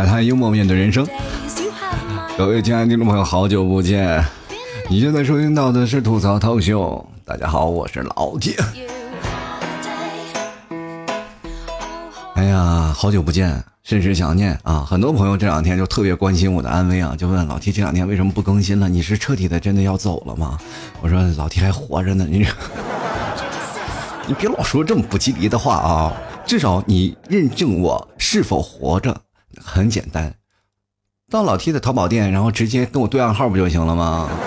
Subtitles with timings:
[0.00, 1.06] 吐槽社会百态，幽默面对人生。
[2.36, 4.24] 各位亲爱的听众朋友，好久不见！
[4.88, 7.06] 你现在收听到的是吐槽涛秀。
[7.24, 8.56] 大家好，我是老铁。
[12.34, 14.86] 哎呀，好久不见，甚是想念啊！
[14.88, 18.88] 很多朋友这两天就特别关心我的安危啊，就问老 T 这两天为什么不更新了？
[18.88, 20.58] 你是彻底的真的要走了吗？
[21.02, 22.46] 我说老 T 还活着呢，你
[24.26, 26.12] 你别老说这么不吉利的话啊！
[26.46, 29.14] 至少你认证我是否活着，
[29.56, 30.34] 很简单，
[31.30, 34.28] 到老 T 的淘宝店，然后直接跟我对暗号不就行了吗？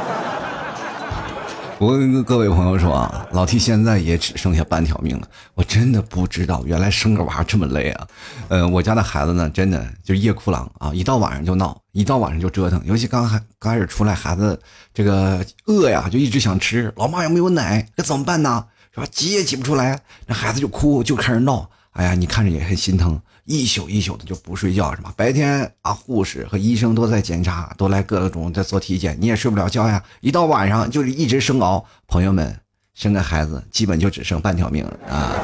[1.80, 5.27] 我跟各位朋友说啊，老 T 现在也只剩下半条命了。
[5.53, 8.08] 我真的不知道，原来生个娃这么累啊！
[8.47, 12.81] 呃，我家的孩子呢，真的就夜哭狼啊，一到晚上就闹，一到晚上就折腾。
[12.85, 14.58] 尤其刚还刚开始出来，孩子
[14.94, 18.66] 这个饿呀，就一直想吃，老妈又没有奶，这怎么办呢？
[18.94, 19.08] 是吧？
[19.11, 21.70] 挤也挤不出来，那孩子就哭，就开始闹。
[21.94, 25.13] 哎呀，你看着也很心疼，一宿一宿的就不睡觉，是吧？
[25.17, 30.02] 白天啊，护士和医生都在检查，都来各种在做体检，你也睡不了觉呀。
[30.22, 32.58] 一到晚上就是一直生熬，朋友们，
[32.94, 35.36] 生个孩子基本就只剩半条命了啊。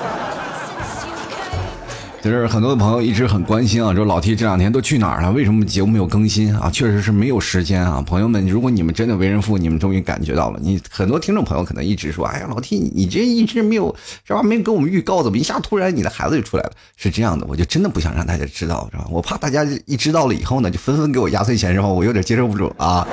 [2.22, 5.32] 就是很多的朋友一直很关心啊，说老 T 这两天都去哪儿了？
[5.32, 6.70] 为什么节目没有更新啊？
[6.70, 10.60] 确实是没有时间啊，朋友们，如果你们真的为人父，你们终于感觉到了。
[10.62, 13.96] 你很多听众朋友可能一直说，哎呀，老 T 你这一直没有
[14.26, 14.44] 是吧？
[14.44, 16.72] 没给我们预告，怎么一下突然你的孩子就出来了？
[16.98, 19.06] 是这样的，我就真的不想让大家知道，是吧？
[19.10, 21.88] 我怕大家一知道了以后呢，就纷纷给我压岁钱，是吧？
[21.88, 23.08] 我有点接受不住啊。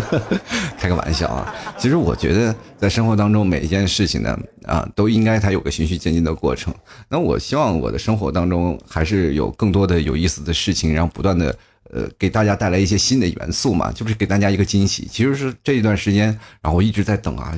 [0.78, 1.54] 开个玩笑啊！
[1.78, 6.74] 其实我觉得在生活当中每一件事情呢，啊，都应该它有个循序渐进的过程。
[7.08, 11.56] 那我希望我的生活当中还是有更多的有意思的事情，然后不断的
[11.90, 15.06] 呃给大家带来一些新的元素嘛，就是给大家一个惊喜。
[15.10, 16.26] 其实是这一段时间，
[16.60, 17.52] 然后我一直在等啊，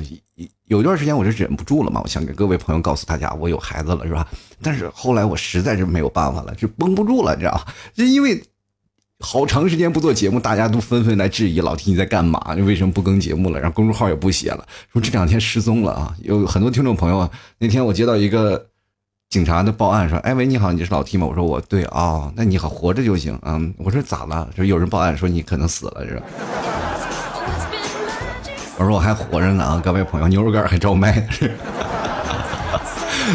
[0.65, 4.27] 有一段时间我是忍不住了嘛，我想给各位朋友告诉大家，我有孩子了，是吧？
[4.61, 8.41] 但是后来我实在是没有办法了，就绷不住了，你知道就因为。
[9.21, 12.53] 好长时间不做节目，大家都纷纷来质疑老 T 你在干嘛？
[12.55, 13.59] 你为什么不更节目了？
[13.59, 16.15] 然后公众号也不写了，说这两天失踪了啊！
[16.23, 18.67] 有很多听众朋友，那天我接到一个
[19.29, 24.49] 警察的报案，说：“哎喂，你好，你是老 T 吗？”我说：“我对啊，那你好，活着就行。”嗯，我说咋了？
[24.55, 26.23] 说有人报案说你可能死了，是吧。
[28.79, 31.51] 我说我还活着呢啊，各位朋友，牛肉干还照卖是。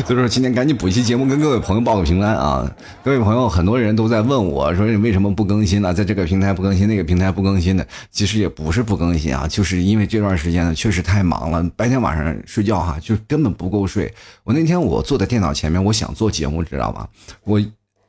[0.06, 2.70] 所以说今天赶紧补一期节目，跟各位朋友报个平安啊！
[3.02, 5.94] 各位朋友，很多人都在问我说你为什么不更新了？
[5.94, 14.12] 在这个平台不更新，那个平台不更新的，其实也不是不更新啊，就是因为这段时间呢确实太忙了，白天晚上睡觉哈就根本不够睡。
[14.42, 17.08] 我那天我坐在电脑前面，我想做节目，知道吗？
[17.44, 17.60] 我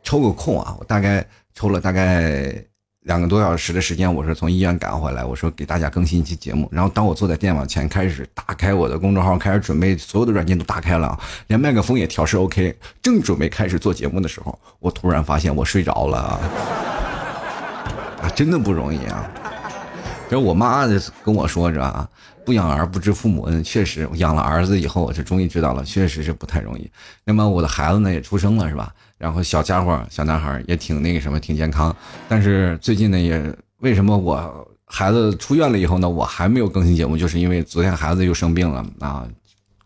[0.03, 2.65] 抽个空啊，我大概抽了大概。
[3.05, 5.23] 两个多小时的时间，我是从医院赶回来。
[5.23, 6.67] 我说给大家更新一期节目。
[6.71, 11.15] 然后当我坐在电脑前开始打开我的公众号，开始准备所有的软件都打开了，
[11.45, 16.17] 连麦克风也调试 OK，正准备开始做节目的时候，我突然发现我睡着了
[18.25, 18.29] 啊！
[18.35, 19.29] 真的不容易啊！
[20.27, 20.87] 这我妈
[21.23, 22.09] 跟我说着啊，
[22.43, 23.63] 不养儿不知父母恩。
[23.63, 26.89] 确实，养了儿子以后，我就终于知道了，确实是不太容易。
[27.23, 28.91] 那么我的孩子呢，也出生了，是吧？
[29.17, 31.95] 然后小家伙小男孩也挺那个什么，挺健康。
[32.27, 33.41] 但是最近呢，也
[33.79, 39.27] 为什么我孩子出院了以后呢，我还没有更新节目，就是因为昨天孩子又生病了啊，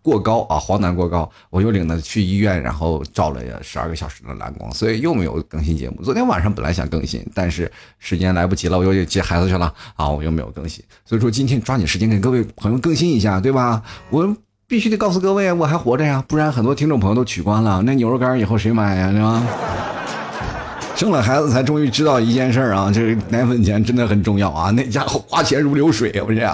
[0.01, 6.01] 过高啊，黄疸过高，我又领他去医院，然后照了十二个小时的蓝光，所以又没有更新节目。
[6.01, 10.83] 昨天晚上本来想更新，但是时间来不及了，我又接孩子去了啊，我又没有更新。
[11.05, 13.83] 所以说今天抓紧时间给各位朋友更新一下，对吧？
[14.09, 14.35] 我。
[14.69, 17.81] 必须得告诉各位，我还活着呀，不然很多听众朋友都取关了。
[17.81, 19.11] 那牛肉干以后谁买呀？
[19.11, 19.41] 对吧？
[20.95, 24.69] 生了孩子才终于知道一件事啊，这奶粉钱真的很重要啊！
[24.77, 26.47] 那家伙花钱如流水，不是？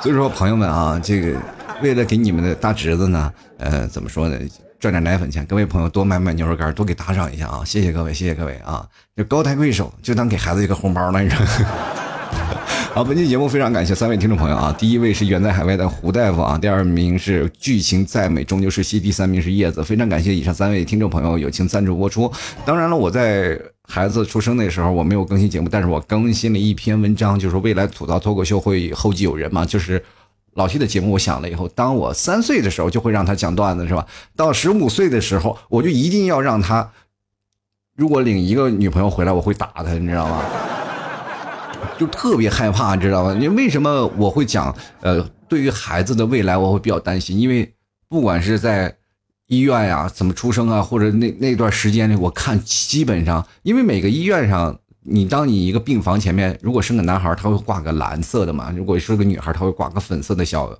[0.00, 1.36] 所以说，朋友们啊，这个
[1.82, 4.36] 为了给你们的大侄子呢，呃，怎么说呢，
[4.80, 7.62] 赚点奶粉钱，各位朋友多买买牛肉干，多给打赏一下啊！
[7.64, 8.84] 谢谢各位，谢谢各位啊！
[9.16, 11.46] 就高抬贵手，就当给孩子一个红包了，你说。
[12.94, 14.70] 好，本期节目非常感谢三位听众朋友啊！
[14.78, 19.82] 第一位是远在海外的胡大夫啊，第二名是剧情再美终究是戏，第三名是叶子。
[19.82, 22.30] 非常感谢以上三位听众朋友友情赞助播出。
[22.66, 30.04] 当然了，我在孩子出生那时候我没有更新节目，但是我更新了一篇文章，就是未来吐槽脱口秀会后继有人嘛，就是
[30.52, 31.12] 老 T 的节目。
[31.12, 34.06] 我想了以后，当我三岁的时候就会让他讲段子，是吧？
[34.36, 36.90] 到十五岁的时候，我就一定要让他，
[37.96, 40.42] 如果领一个女朋友回来，我会打他，你知道吗？
[41.98, 43.34] 就特别害怕，知道吧？
[43.34, 44.74] 你为什么我会讲？
[45.00, 47.72] 呃，对于孩子的未来，我会比较担心，因为
[48.08, 48.94] 不管是在
[49.46, 60.70] 医院呀，怎么出生啊，或者那那段时间里，我看基本上，因为每个医院上，你当你一个病房前面，如果生个男孩，他会挂个蓝色的嘛；如果是个女孩，他会挂个粉色的小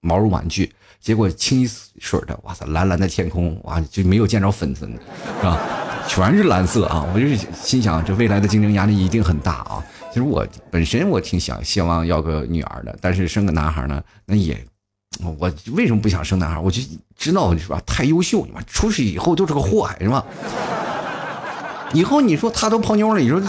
[0.00, 0.72] 毛绒玩具。
[1.00, 1.66] 结果清
[1.98, 4.92] 水的，哇塞，蓝蓝的天空，哇，就没有见着粉色的，
[5.38, 5.58] 是吧？
[6.06, 7.06] 全是蓝色啊！
[7.14, 9.82] 我就是心想，这未来的竞争压力一定很大啊。
[10.10, 14.58] 其实我本身我挺想希望要个女儿的，但是生个男孩呢，那也，
[15.22, 16.58] 我为什么不想生男孩？
[16.58, 16.82] 我就
[17.16, 17.80] 知道是吧？
[17.86, 20.24] 太优秀，你妈出去以后就是个祸害是吧？
[21.94, 23.40] 以后你说他都泡妞了，你说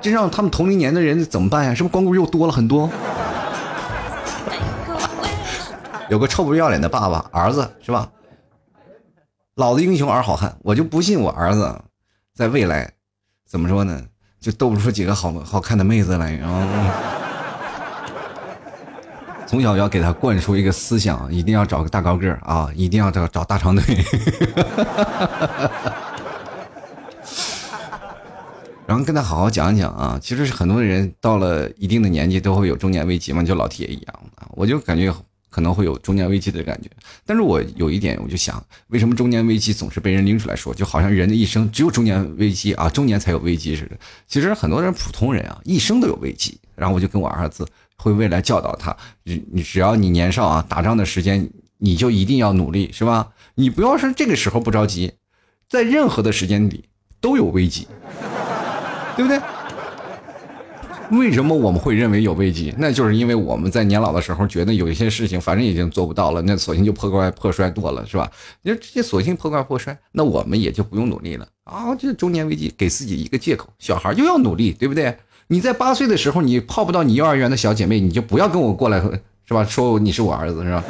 [0.00, 1.74] 这让他们同龄年的人怎么办呀？
[1.74, 2.88] 是不是光棍又多了很多？
[6.08, 8.08] 有个臭不要脸的爸爸，儿子是吧？
[9.56, 11.82] 老子英雄儿好汉，我就不信我儿子
[12.34, 12.92] 在未来
[13.48, 14.00] 怎么说呢？
[14.40, 16.32] 就斗不出几个好好看的妹子来。
[16.34, 16.60] 然后
[19.46, 23.96] 从小要给他灌输一个思想，一定要找个大高个啊，一定要找找大长腿。
[28.86, 34.14] 然后跟他好好讲一讲啊，其实是很多人到了一定的年纪都会有中年危机嘛，就老铁一样，
[34.52, 35.12] 我就感觉
[35.56, 36.90] 可能会有中年危机的感觉。
[37.24, 43.96] 但是我有一点，我就想，为什么中年危机总是被人拎出来说，就好像人的一生只有中年危机啊，中年才有危机似的。
[44.28, 46.60] 其实很多人普通人啊，一生都有危机。
[46.74, 47.66] 然后我就跟我儿子
[47.96, 48.94] 会未来教导他，
[49.24, 51.48] 你你只要你年少啊，打仗的时间
[51.78, 53.30] 你就一定要努力，是吧？
[53.54, 55.10] 你不要说这个时候不着急，
[55.70, 56.84] 在任何的时间里
[57.18, 57.88] 都有危机。
[59.16, 59.40] 对不对？
[61.10, 62.74] 为什么我们会认为有危机？
[62.78, 68.30] 那就是因为我们在年老的时候觉得有一些事情反正已经做不到了，那索性就破罐破摔多了，是吧？
[68.62, 71.94] 你说这些索性破罐破摔，那我们也就不用努力了啊！
[71.94, 73.68] 这中年危机，给自己一个借口。
[73.78, 75.16] 小孩就要努力，对不对？
[75.48, 79.00] 你在八岁的时候你泡不到你幼儿园的小姐妹，你就不要跟我过来，
[79.44, 79.64] 是吧？
[79.64, 80.84] 说你是我儿子，是吧？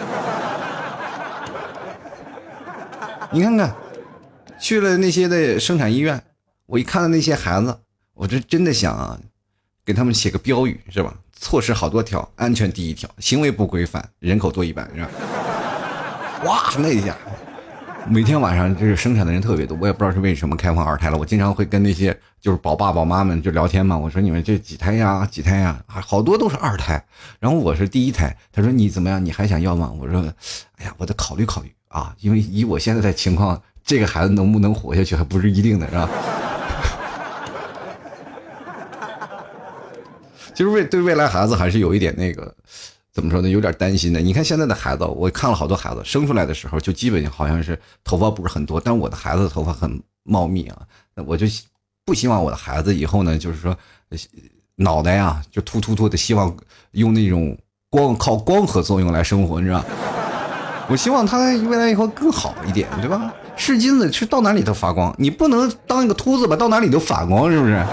[3.33, 3.75] 你看看，
[4.59, 6.23] 去了那些的生产医院，
[6.67, 7.77] 我一看到那些孩子。
[8.15, 9.19] 我这真的想啊，
[9.87, 11.15] 给他们写个标语是吧？
[11.39, 15.09] 措施好多条，安全第一条，行为不规范，人口多一半是吧？
[16.45, 17.17] 哇，那一下，
[18.09, 21.17] 每天晚上就是生产的人特别多，我也不知道是为什么开放二胎了。
[21.17, 25.25] 我经常会跟那些就是宝爸宝妈们就聊天嘛，我说你们这几胎呀？
[25.31, 25.81] 几胎呀？
[25.87, 27.01] 好多都是二胎，
[27.39, 28.37] 然后我是第一胎。
[28.53, 29.25] 他说你怎么样？
[29.25, 29.93] 你还想要吗？
[30.01, 30.21] 我说，
[30.79, 36.09] 哎呀，我得考虑考虑啊，因为以我现在的情况，这个孩子能不能活下去还不是一定的，是吧？
[40.55, 42.55] 其实未对未来孩子还是有一点那个，
[43.13, 43.49] 怎么说呢？
[43.49, 44.21] 有点担心的。
[44.21, 50.79] 你看现在的孩子，我看了好多孩子生出来的时候就基本好像是头发不是很多，但我的孩子头发很茂密啊。
[51.15, 51.47] 那我就
[52.05, 53.77] 不希望我的孩子以后呢，就是说
[54.77, 56.55] 脑袋呀就秃秃秃的，希望
[56.93, 57.57] 用那种
[57.91, 59.85] 光靠光合作用来生活，你知道
[60.89, 63.33] 我希望他未来以后更好一点，对吧？
[63.57, 65.13] 是金子，是到哪里都发光。
[65.19, 67.85] 你不能当一个秃子吧，到哪里都反光，是不是？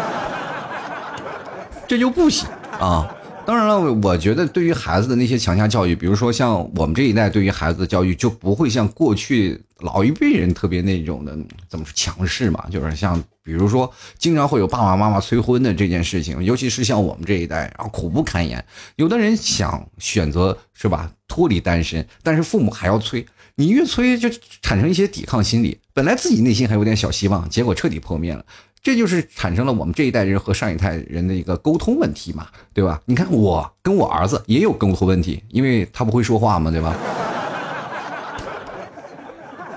[1.93, 2.49] 这就不行
[2.79, 3.07] 啊！
[3.45, 11.37] 当然了，我觉得对于孩子的那些强加教育，比如说像我们这一代对于孩子的教育，就不会像过去老一辈人特别那种的
[11.69, 12.65] 怎么说强势嘛？
[12.71, 18.65] 就是像比如说，经常会有爸爸妈妈催婚的这件事情，尤其是像我们这一代，然后苦不堪言。
[18.95, 23.23] 有的人想选择是吧，脱离单身，但是父母还要催，
[23.53, 24.27] 你越催就
[24.63, 28.43] 产生一些抵抗心理，本来自己内心还有点小希望，结果彻底破灭了。
[28.83, 32.99] 这就是产生了我们这一代人和上一代人的一个沟通问题嘛，对吧？
[33.05, 36.93] 你看我跟我儿子也有沟通问题，因为他不会说话嘛，对吧？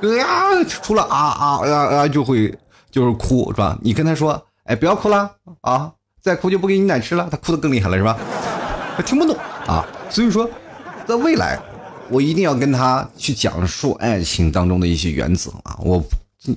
[0.18, 2.52] 呀，除了啊啊啊啊就会
[2.90, 3.78] 就是哭，是吧？
[3.80, 8.18] 你跟他说，哎，不要哭了啊，再哭就不给你奶吃了，他哭的更厉害了，是吧？
[8.96, 9.36] 他听不懂
[9.68, 10.50] 啊，所以说，
[11.06, 11.56] 在未来，
[12.10, 16.02] 我一定要跟他去讲述爱情当中的一些原则啊，我。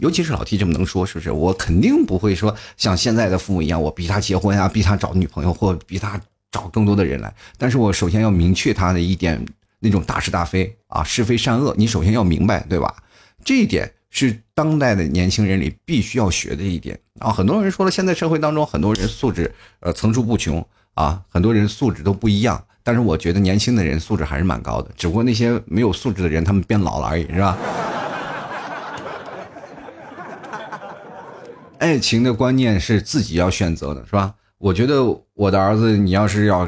[0.02, 1.32] 尤其是老 T 这么能说，是不是？
[1.32, 6.20] 我肯定不会说像现在的父母一样，我逼他结婚啊，逼他找女朋友，或逼他
[6.52, 7.34] 找更多的人来。
[7.58, 9.44] 但是我首先要明确他的一点，
[9.80, 12.96] 那种大是大非啊，是非善恶，你首先要明白，对吧？
[13.44, 17.32] 这一点是当代的年轻人里必须要学的一点啊。
[17.32, 22.64] 很多人说了，现在社会当中很多人素质呃层出不穷啊，很多人素质都不一样。
[22.82, 27.56] 但是我觉得年轻的人素质还是蛮高的，只不过那些没有素质的人，他们变老了而已，是吧？
[31.80, 34.34] 爱情的观念是自己要选择的，是吧？
[34.58, 35.02] 我觉得
[35.34, 36.68] 我的儿子，你要是要，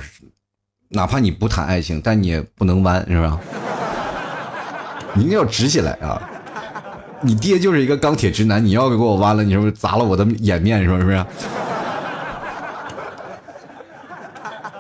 [0.90, 3.38] 哪怕你不谈爱情，但你也不能弯，是吧？
[5.14, 6.22] 你一定要直起来啊！
[7.20, 11.26] 你爹就是一个钢铁直男，你要给我弯了，你是不是砸了我的颜面，是不是？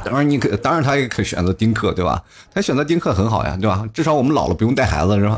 [0.05, 2.23] 当然，你可当然他也可选择丁克，对吧？
[2.53, 3.85] 他选择丁克很好呀，对吧？
[3.93, 5.37] 至少我们老了不用带孩子，是吧？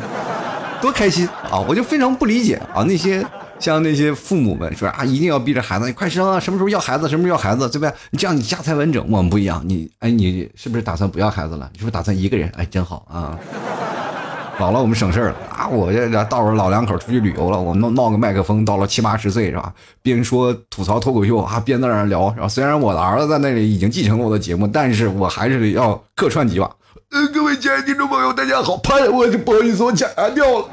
[0.79, 1.57] 多开心啊！
[1.67, 3.25] 我就非常不理解啊那些。
[3.59, 6.39] 像那些父母们说啊，一定要逼着孩子，你快生啊！
[6.39, 7.07] 什么时候要孩子？
[7.07, 7.69] 什么时候要孩子？
[7.69, 7.93] 对不对？
[8.11, 9.05] 你这样你家才完整。
[9.09, 11.69] 我们不一样，你哎，你是不是打算不要孩子了？
[11.73, 12.51] 你是不是打算一个人？
[12.57, 13.37] 哎，真好啊！
[14.59, 15.67] 老了我们省事了啊！
[15.67, 19.73] 我这到时候老两口出去旅游了，我弄闹个麦克风，到了七八十岁是吧？
[20.03, 22.47] 边说吐槽脱口秀啊，边在那聊是吧？
[22.47, 26.69] 虽然我的儿子在那里已经继承了我的节目，但是我还是要客串几把。
[27.11, 30.65] 呃，各位亲爱的听众朋友，大家好，拍我不好意思，我掐掉了。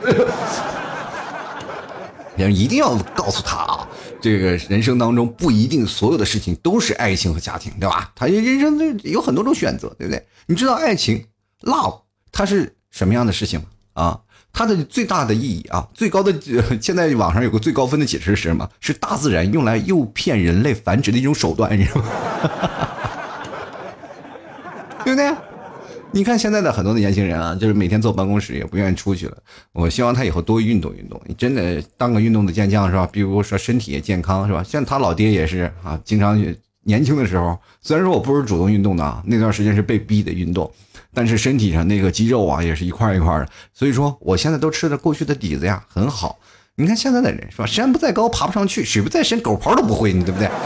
[2.36, 3.88] 人一定要告诉他啊，
[4.20, 8.12] 这个人生当中不一定所有的事情都是爱情和家庭，对吧？
[8.14, 10.24] 他人生有很多种选择，对不对？
[10.46, 11.24] 你知道爱情
[11.62, 12.00] love
[12.32, 13.66] 它是什么样的事情吗？
[13.94, 14.20] 啊，
[14.52, 16.32] 它的最大的意义啊，最高的
[16.80, 18.68] 现在网上有个最高分的解释是什么？
[18.80, 22.08] 是大自然用来诱骗人类繁殖的一种手段，你知道吗？
[25.04, 25.34] 对不对？
[26.12, 29.36] 你看现在的很多的年轻人啊，就是每天坐办公室也不愿意出去了。
[29.72, 33.08] 我希望他以后多运动运动，你真的当个运动的健将是吧？
[33.12, 34.62] 比如说身体也健康是吧？
[34.62, 36.36] 像他老爹也是啊，经常
[36.82, 40.70] 年轻的时候，虽然说我不是主动运动的啊，那段时间是被逼的运动。
[41.12, 46.38] 但是身体上那个肌肉啊，也是一块一块的，所以说我现在都吃的过去的底子呀，很好。
[46.76, 47.66] 你看现在的人是吧？
[47.66, 50.48] 山不在高，爬不上去；水不在深，狗刨都不会，你对不对？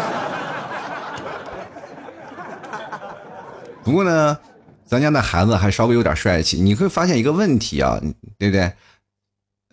[3.83, 4.39] 不过呢，
[4.87, 6.61] 咱家的孩子还稍微有点帅气。
[6.61, 8.01] 你会发现一个问题啊，
[8.39, 8.73] 对不对？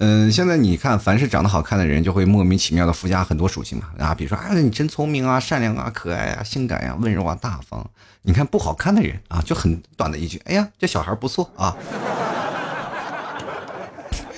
[0.03, 7.87] 嗯，现在你看，凡是长得好看的人，就会莫名其妙的附加很多属性嘛啊，比如说啊，你真聪明啊，善良啊，可爱啊，性感呀，温柔啊，大方。
[8.23, 11.77] 你看不好看的人啊，就很短的一句，哎呀，这小孩不错啊。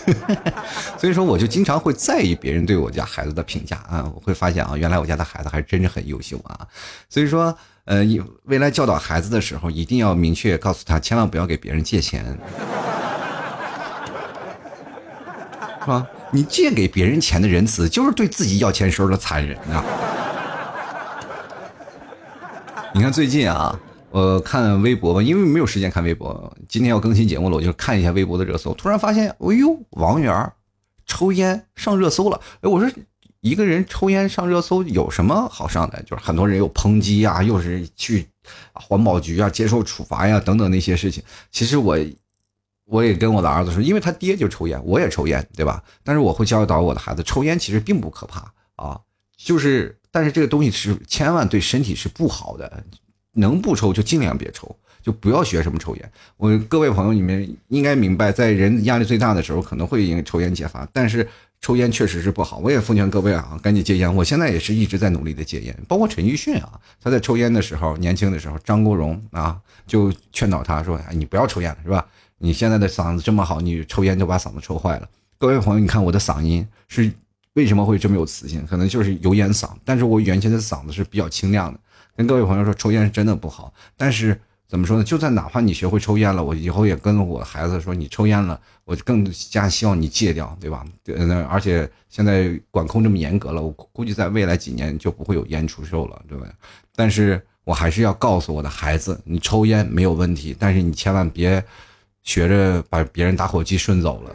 [0.99, 6.67] 所以说，我就经常会在意别人对我家孩子的评价啊，我会发现啊，原来我家的孩子还真是很优秀啊。
[7.09, 8.01] 所以说，呃，
[8.43, 12.25] 未来教导孩子的时候，一定要明确告诉他，千万不要给别人借钱。
[15.81, 16.07] 是吧？
[16.31, 19.83] 你借给别人钱的仁慈，就是对自己要钱时候的残忍啊！
[22.93, 23.77] 你看最近啊，
[24.09, 28.73] 我看微博吧，因为没有时间看微博，今天要更新节目了，我就看一下微博的热搜。
[28.75, 30.51] 突然发现，哎呦，王源
[31.05, 32.39] 抽烟上热搜了。
[32.61, 32.89] 哎，我说
[33.43, 36.01] 一个人抽烟上热搜有什么好上的？
[36.03, 38.25] 就是很多人有抨击啊，又是去
[38.71, 41.21] 环保局啊接受处罚呀，等等那些事情。
[41.51, 41.97] 其实我。
[42.85, 45.81] 我也跟我的儿子说，因为他爹就抽烟，我也抽烟，对吧？
[46.03, 48.99] 但是我会教导我的孩子，抽烟其实并不可怕啊，
[49.37, 52.83] 就是，但是这个东西是千万对身体是不好的，
[53.31, 56.11] 能不抽就尽量别抽，就不要学什么抽烟。
[56.35, 61.27] 我各位朋友，你们应该明白，在人压力最大的时候，可能会因为抽烟解乏，但是
[61.63, 62.57] 抽烟确实是不好。
[62.57, 64.13] 我也奉劝各位啊，赶紧戒烟。
[64.13, 72.05] 我现在也是一直在努力的戒烟，包括陈奕迅啊，他在抽烟的时候，年轻的时候，张国荣啊就劝导他说：“哎，你不要抽烟了，是吧？”
[72.37, 75.07] 你现在的嗓子这么好，你抽烟就把嗓子抽坏了。
[75.37, 77.09] 各位朋友，你看我的嗓音是
[77.53, 78.67] 为什么会这么有磁性？
[78.67, 81.79] 可能就是有烟嗓，但是我原先的嗓子是比较清亮的。
[82.17, 83.73] 跟各位朋友说，抽烟是真的不好。
[83.95, 84.37] 但是
[84.73, 85.03] 怎么说呢？
[85.03, 90.83] 就算哪怕你学会抽烟了，我以后也跟我孩子说，你抽烟了，我更加希望你戒掉，对吧？
[91.47, 96.47] 而且现在管控这么严格了，我估计在未来几年就不会有烟出售了，对吧？
[96.95, 101.63] 但是我还是要告诉我的孩子，你抽烟没有问题，但是你千万别。
[102.23, 104.33] 学着把别人打火机顺走了，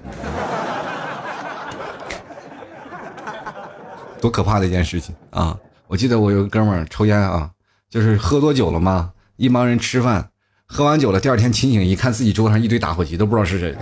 [4.20, 5.58] 多可怕的一件事情啊！
[5.86, 7.50] 我记得我有个哥们儿抽烟啊，
[7.88, 10.28] 就是喝多酒了嘛，一帮人吃饭，
[10.66, 13.74] 喝完酒了，第二天清醒一看，自己桌上一堆打火机，都不知道是谁。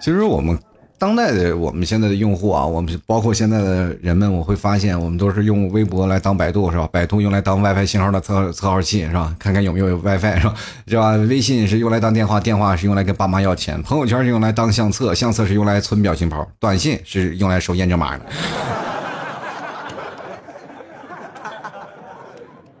[0.00, 0.58] 其实我们。
[0.98, 6.88] 当代的我们现在的用户啊，我们包括现在的人们，我会发现我们都是用微博来当百度是吧？
[6.90, 9.36] 百度用来当 WiFi 信号的测测号器是吧？
[9.38, 10.54] 看看有没有 WiFi 是吧？
[10.86, 11.10] 是吧？
[11.28, 18.24] 微信是用来当电话，电话是用来跟爸妈要钱，朋友圈是用来当相册，相册是用来存表情包，短信是用来收验证码的。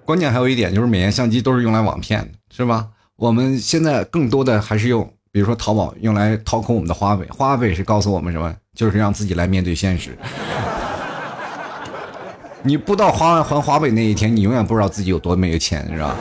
[0.06, 2.86] 关键还有一点就是美颜相机都是用来网骗的，是吧？
[3.16, 5.12] 我们现在更多的还是用。
[5.32, 8.54] 比如说淘宝用来掏空我们的花呗，花呗是告诉我们什么？
[8.74, 10.16] 就是让自己来面对现实。
[12.62, 16.16] 你不到还还花呗那一天，你永远不知道自己有多没有钱，是吧？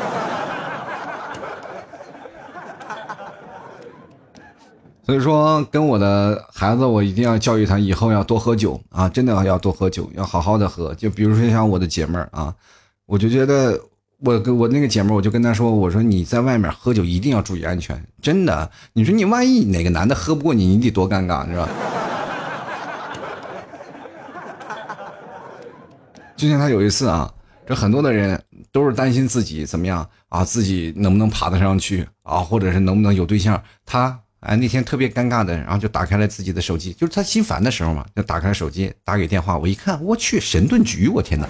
[5.06, 9.08] 所以说，跟我的孩子，我一定要教育他，以后要多喝酒啊！
[9.08, 10.94] 真的要多喝酒，要好好的喝。
[10.96, 12.54] 就比如说像我的姐妹儿啊，
[13.06, 13.80] 我就觉得。
[14.20, 18.72] 我跟我那个姐妹，我就跟她说：“我说你在外面喝酒一定要注意安全，真的。
[18.94, 21.68] 你说你万一哪个男的喝不过你，你得多尴尬，是吧？”
[26.38, 27.30] 就像他有一次啊，
[27.68, 33.62] 这很多的人都是担心自己怎么样啊，自己能不能爬得上去啊，或者是能不能有对象。
[33.86, 39.58] 他哎那天特别尴尬的，然后就打开了自己的手机，就是他心烦的时候嘛，就打开手机打给电话。
[39.58, 41.46] 我一看，我去神盾局，我天哪！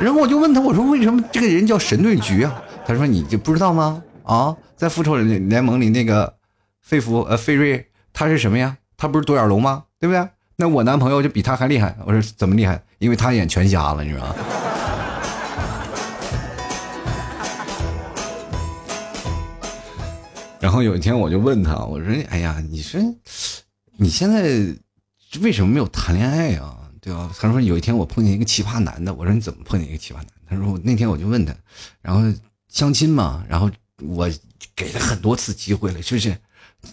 [0.00, 2.62] 然后我就问他，我说为什么这个人叫神盾局啊？
[2.86, 4.02] 他说你就不知道吗？
[4.24, 6.34] 啊，在复仇者联盟里那个
[6.82, 8.76] 费弗呃费瑞他是什么呀？
[8.96, 9.84] 他不是独眼龙吗？
[9.98, 10.28] 对不对？
[10.56, 11.96] 那我男朋友就比他还厉害。
[12.04, 12.82] 我说怎么厉害？
[12.98, 14.34] 因为他眼全瞎了，你知道吗？
[20.60, 23.00] 然后有一天我就问他，我说：“哎呀，你说
[23.96, 24.42] 你现在
[25.40, 26.74] 为什么没有谈恋爱呀？
[27.06, 31.54] 对吧？”他说：“有一天我碰见一个奇葩男的。”我说：“你怎么碰见一个奇葩男？”他说：“那天我就问他，
[32.02, 32.20] 然后
[32.68, 33.70] 相亲嘛，然后
[34.02, 34.28] 我
[34.74, 36.36] 给了很多次机会了，是不是？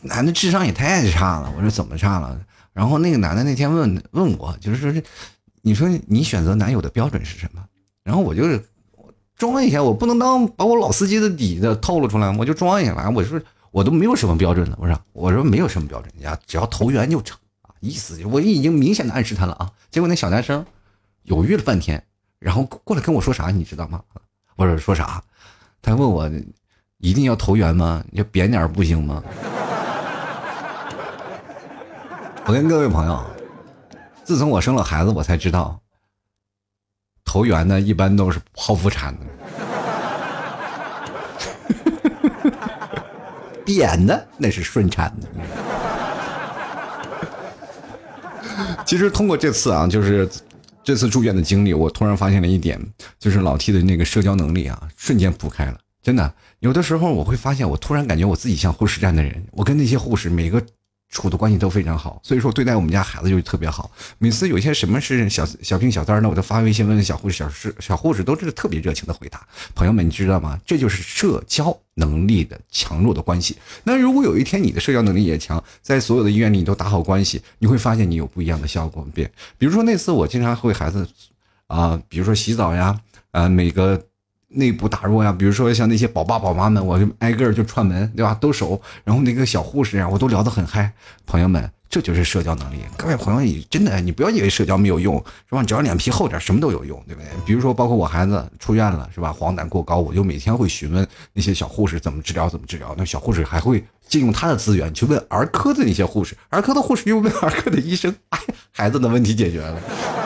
[0.03, 2.39] 男的智商也太差了。”我说：“怎么差了？”
[2.73, 5.03] 然后那个男的那天问问我，就是说，
[5.63, 7.63] 你说你选择男友的标准是什么？
[8.03, 8.63] 然后我就是
[9.35, 13.41] 装一下，我不能当把我老司机的底子透露出来，我就装一下来，我说
[13.71, 17.37] 我都没有什么标准的，我说我说没有什么标准，呀，只要投缘就成，
[17.83, 19.69] 意思我已经明显的暗示他了啊。
[19.91, 20.65] 结果那小男生
[21.23, 22.01] 犹豫了半天，
[22.39, 24.01] 然后过来跟我说啥，你知道吗？
[24.55, 25.21] 我说说啥？
[25.81, 26.31] 他问我
[26.99, 28.01] 一定要投缘吗？
[28.09, 29.21] 你就扁点不行吗？
[32.45, 33.21] 我跟各位朋友，
[34.23, 35.77] 自从我生了孩子，我才知道，
[37.25, 39.25] 投缘的一般都是剖腹产的，
[43.65, 45.27] 扁的那是顺产的。
[48.85, 50.29] 其实通过这次啊，就是
[50.83, 52.79] 这次住院的经历，我突然发现了一点，
[53.19, 55.77] 就是老 T 的那个社交能力啊，瞬间铺开了。
[56.01, 60.61] 真的，有的时候我会发现，我突然感觉我自己像护士站的人，我跟那些护士每个。
[61.13, 63.89] 处的关系都非常好，所以说对待我们家孩子就特别好。
[64.17, 69.47] 每次有些什么事小小病小灾呢，我都发微信问问小护士、小师、小护士，都是特别热情的回答。
[69.75, 70.59] 朋友们，你知道吗？
[70.65, 73.55] 这就是社交能力的强弱的关系。
[73.83, 79.07] 那如果有一天你的社交能力也强，在所有的医院里你都打好关系，你会发现你有不一样的效果。
[79.13, 81.07] 别，比如说那次我经常会孩子，
[81.67, 82.99] 啊，比如说洗澡呀，
[83.31, 84.03] 啊，每个。
[84.53, 88.33] 内部打入呀，比如说像那些宝爸宝妈们，我就挨个就串门，对吧？
[88.39, 88.81] 都熟。
[89.03, 90.91] 然后那个小护士呀，我都聊得很嗨。
[91.25, 92.77] 朋友们，这就是社交能力。
[92.97, 95.15] 各位朋友，你真的，你不要以为社交没有用，
[95.49, 95.63] 是吧？
[95.63, 97.27] 只要脸皮厚点，什么都有用，对不对？
[97.45, 99.31] 比如说，包括我孩子出院了，是吧？
[99.31, 102.93] 黄疸过高，我就每天会询问那些小护士怎么治疗，怎么治疗。
[102.97, 108.39] 那小护士还会借用他的资源去问儿科的那些护士，儿科的护士又问儿科的医生，哎，
[108.71, 110.22] 孩子的问题解决了。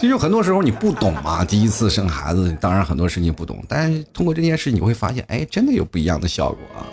[0.00, 6.86] 其实很多时候你不懂嘛，第一次生孩子，当然很多事情不懂，但是通过这件事你会发现，哎，真的有不一样的效果啊。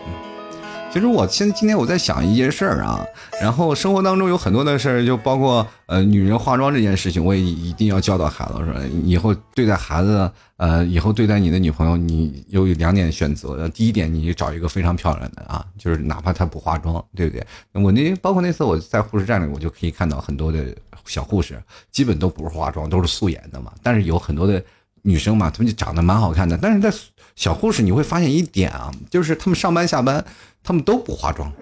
[0.92, 3.06] 其实我现在今天我在想一件事儿啊，
[3.42, 13.68] 然后生活当中有很多的事儿，就包括呃女人化妆这件事情，我也一定要教导孩子说，以后对待孩子，呃，以后对待你的女朋友，你有两点选择。
[13.70, 17.46] 第一点，你找一个非常漂亮的啊，就是哪怕她不化妆，对不对？
[17.84, 20.66] 我那包括那次我在护士站里，我就可以看到很多的
[21.06, 23.72] 小护士，基本都不是化妆，都是素颜的嘛。
[23.82, 24.64] 但是有很多的
[25.02, 26.58] 女生嘛，她们就长得蛮好看的。
[26.58, 26.92] 但是在
[27.36, 30.24] 小护士你会发现一点啊，就是她们上班下班。
[30.68, 31.54] 她们都不化妆，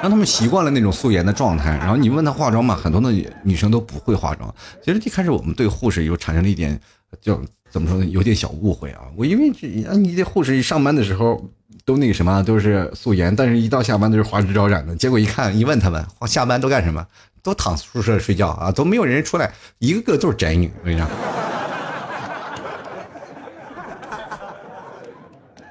[0.00, 1.76] 让他们习惯了那种素颜的状态。
[1.76, 3.12] 然后你问她化妆嘛，很多的
[3.44, 4.54] 女生都不会化妆。
[4.82, 6.80] 其实一开始我们对护士有产生了一点，
[7.20, 7.38] 就
[7.70, 9.02] 怎么说呢，有点小误会啊。
[9.14, 11.46] 我因为这你这护士一上班的时候
[11.84, 14.96] 都那个什么，都是素颜，但是一到下班都是花枝招展的。
[14.96, 17.06] 结果一看，一问他们下班都干什么，
[17.42, 20.70] 都躺宿舍睡觉啊，都没有人出来，一个个都是宅女。
[20.80, 21.08] 我跟你讲。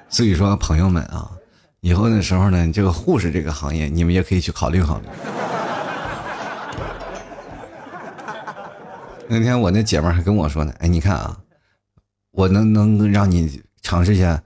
[0.10, 1.32] 所以说，朋友们啊。
[1.80, 5.08] 以后的时候呢，这个护士这个行业，你们也可以去考虑考虑。
[9.28, 11.36] 那天我那姐们还跟我说呢，哎，你看啊，
[12.34, 14.40] 我能能让你尝试一下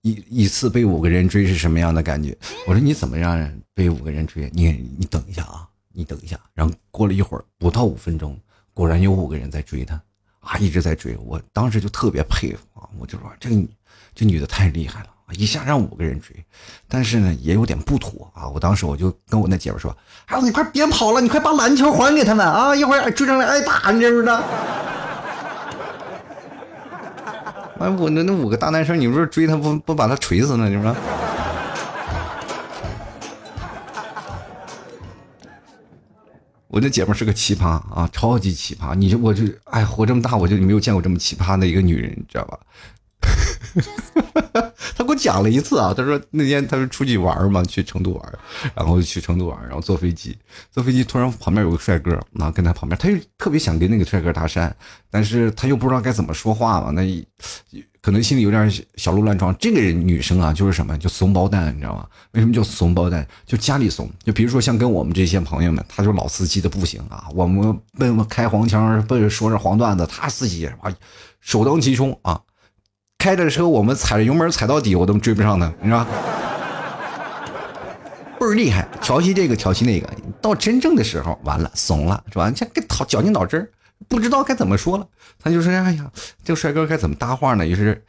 [0.00, 2.36] 一一次被五个人追是什么样的感觉？
[2.66, 4.50] 我说你怎么让人被五个人追？
[4.52, 6.38] 你你等一下啊，你等一下。
[6.54, 8.38] 然后过了一会儿，不到五分钟，
[8.74, 10.00] 果然有五个人在追她，
[10.40, 11.16] 啊，一直在追。
[11.18, 13.68] 我当时就特别佩服啊，我就说这个女
[14.14, 15.06] 这女的太厉害了。
[15.34, 16.44] 一下让五个人追，
[16.88, 18.48] 但是呢也有点不妥啊！
[18.48, 22.74] 我当时我就跟我那姐们说：“孩子，你快别跑了，你快把篮球还给他们啊！
[22.74, 24.42] 一会儿追上来挨打，你知不知道？”
[27.78, 30.68] 哎，我那那五个大男生，你不是追他不不把他锤死呢？
[30.68, 30.92] 你说？
[36.70, 38.94] 我那姐们是个奇葩啊，超级奇葩！
[38.94, 42.58] 你就我就哎，活这么大我就没有见过这么奇葩的一个女人，你知道吧？
[44.96, 48.38] 他给我讲了一次啊，他说那天他说出去玩嘛，去成都玩，
[48.72, 50.38] 然后去成都玩，然后坐飞机，
[50.70, 54.72] 坐飞机突然旁边有个帅哥，然后跟他旁边，他就特别想跟那个帅哥搭讪，
[55.10, 57.02] 但是他又不知道该怎么说话嘛，那
[58.02, 59.54] 可能心里有点小鹿乱撞。
[59.58, 62.06] 这个人女生啊，就是什么，就怂包蛋，你知道吗？
[62.32, 63.26] 为什么叫怂包蛋？
[63.46, 70.74] 就家里怂，就比如说像跟我们这些朋友们，他就老司机的不行啊， 我们奔开黄腔，奔说着黄段子，他自己啊
[71.40, 72.40] 首当其冲啊。
[73.18, 76.06] 开着车，我们踩着油门踩到底，我都追不上他，你知道？
[78.40, 80.08] 倍儿厉害，调戏这个调戏那个，
[80.40, 82.48] 到真正的时候完了怂了，是吧？
[82.48, 83.70] 你这给讨绞尽脑汁
[84.08, 85.06] 不知道该怎么说了。
[85.38, 86.10] 他就说：“哎呀，
[86.44, 88.02] 这个帅哥该怎么搭话呢？”于是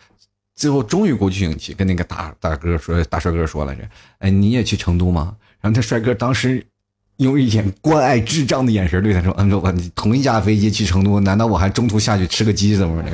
[0.56, 3.82] 最后终于鼓起勇气跟那个大大哥说：“大帅哥说了，这
[4.20, 6.66] 哎你也去成都吗？”然后那帅哥当时
[7.18, 13.12] 用一点关爱智障的眼神对他说：“嗯，我同一架飞机去成都，难道我还中途下去吃个鸡怎么的？”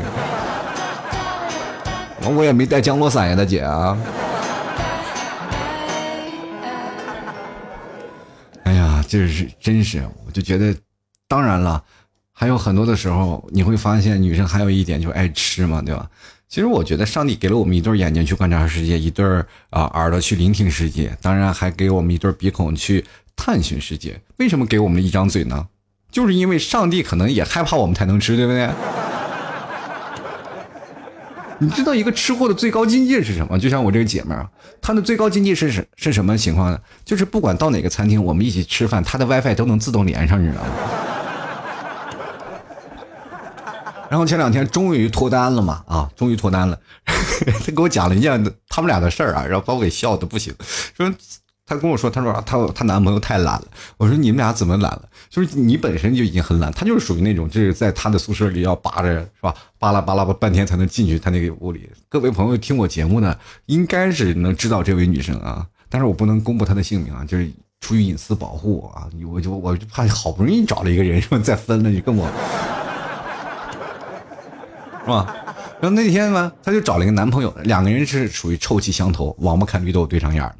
[2.29, 3.97] 我也没带降落伞呀，大姐啊！
[8.63, 10.75] 哎呀，这是真是，我就觉得，
[11.29, 11.81] 当然了，
[12.39, 16.07] 还有很多的时候，你会发现女生还有一点就爱吃嘛，对吧？
[16.47, 19.25] 其实我觉得上帝给了我们一对眼睛去观察世界，一对
[19.71, 23.03] 啊耳朵去聆听世界，当然还给我们一对鼻孔去
[23.35, 24.21] 探寻世界。
[24.37, 25.65] 为什么给我们一张嘴呢？
[26.11, 28.69] 就是因为上帝可能也害怕我们才能吃，对不对？
[31.57, 33.57] 你知道一个吃货的最高境界是什么？
[33.57, 34.47] 就像我这个姐妹儿，
[34.79, 36.79] 她的最高境界是是是什么情况呢？
[37.03, 40.69] 就是不管到哪个餐厅，我们一起吃饭，她的 WiFi 都能自动连上，你知道吗？
[44.09, 50.53] 然后前两天终于脱单了嘛，啊，终于脱单了， 她给我讲了一件他们俩的事儿啊，然后把我给笑的不行，
[50.95, 51.11] 说。
[51.69, 53.67] 她跟我说：“她说她她男朋友太懒了。”
[53.99, 55.01] 我说：“你们俩怎么懒了？
[55.29, 59.53] 就是你本身就已经很懒，他就是属于那种就是在他的宿舍里要扒着是吧？
[59.77, 61.89] 扒拉扒拉半天才能进去他那个屋里。
[62.07, 69.05] 各位朋友听我节目呢，应该是能知道这位女生啊，但是我不能公布她的姓名啊，就是出于隐私保护啊。
[69.29, 72.25] 我就我就怕好不容易找了一个人，说再分了就跟我，
[75.07, 75.33] 是吧？
[75.79, 80.55] 然后那天呢，她就找了一个男朋友，两个人是属于臭气相投，王八看绿豆对上眼了。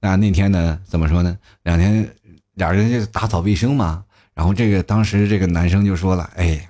[0.00, 0.80] 那那天呢？
[0.88, 1.36] 怎么说呢？
[1.64, 2.08] 两天，
[2.54, 4.02] 俩人就打扫卫生嘛。
[4.32, 6.66] 然后这个当时这个男生就说了：“哎，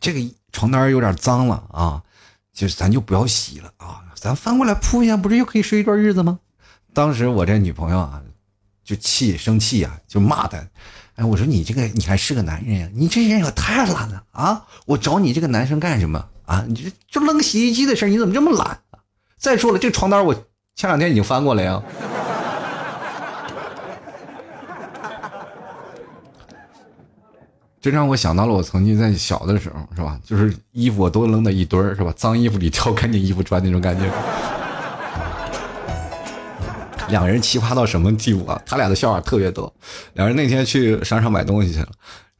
[0.00, 2.02] 这个床单有点脏了啊，
[2.54, 6.38] 就是咱就不要洗了啊，咱翻过来铺一下，不是又可以睡一段日子吗？”
[6.94, 8.22] 当时我这女朋友啊，
[8.82, 10.56] 就气生气呀，就骂他
[11.16, 12.88] ：“哎，我说你这个你还是个男人呀？
[12.94, 14.66] 你这人也太懒了啊！
[14.86, 16.64] 我找你这个男生干什么啊？
[16.66, 18.76] 你这就扔洗衣机的事你怎么这么懒？
[19.38, 20.34] 再说了，这床单我
[20.74, 21.80] 前两天已经翻过了呀。”
[27.80, 30.20] 这让我想到了我曾经在小的时候，是吧？
[30.22, 32.12] 就是衣服我都扔在一堆儿，是吧？
[32.14, 34.04] 脏衣服里挑干净衣服穿那种感觉。
[37.08, 38.60] 两个人奇葩到什么地步啊？
[38.66, 39.72] 他俩的笑话特别多。
[40.12, 41.88] 两人那天去商场买东西去了，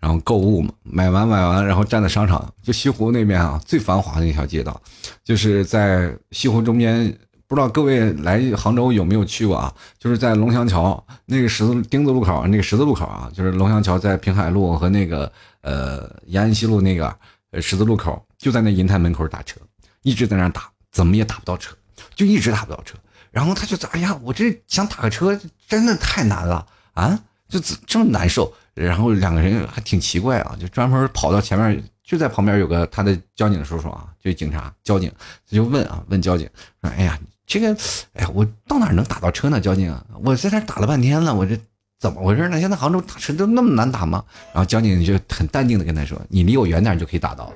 [0.01, 4.81] 然后购物嘛，买完买完，然后站在商场，就西湖那边啊，最繁华的那条街道，
[5.23, 7.17] 就是在西湖中间。
[7.47, 9.75] 不知道各位来杭州有没有去过啊？
[9.99, 15.33] 就是在龙翔桥那个十字丁字路口那个十字路口啊，就是龙翔桥在平海路和那个
[15.63, 17.13] 呃延安西路那个
[17.51, 19.61] 呃十字路口，就在那银泰门口打车，
[20.03, 21.75] 一直在那打，怎么也打不到车，
[22.15, 22.97] 就一直打不到车。
[23.33, 25.37] 然后他就哎呀，我这想打个车
[25.67, 28.55] 真的太难了啊，就这么难受。
[28.85, 31.83] 然后两个人还挺奇怪啊，就专门跑到前面。
[32.03, 35.13] 就在旁边有个他的交警叔叔啊，就警察交警，
[35.49, 36.49] 他就问啊，问交警
[36.83, 37.17] 说：“哎呀。”
[37.47, 37.73] 这个，
[38.15, 39.61] 哎呀，我到哪能打到车呢？
[39.61, 41.59] 交警，我在这打了半天了，我这
[41.99, 42.61] 怎么回事呢？
[42.61, 44.25] 现在杭州打车都那么难打吗？
[44.53, 47.53] 然后交警就很淡定的跟他说：“你离我远点就可以打到。”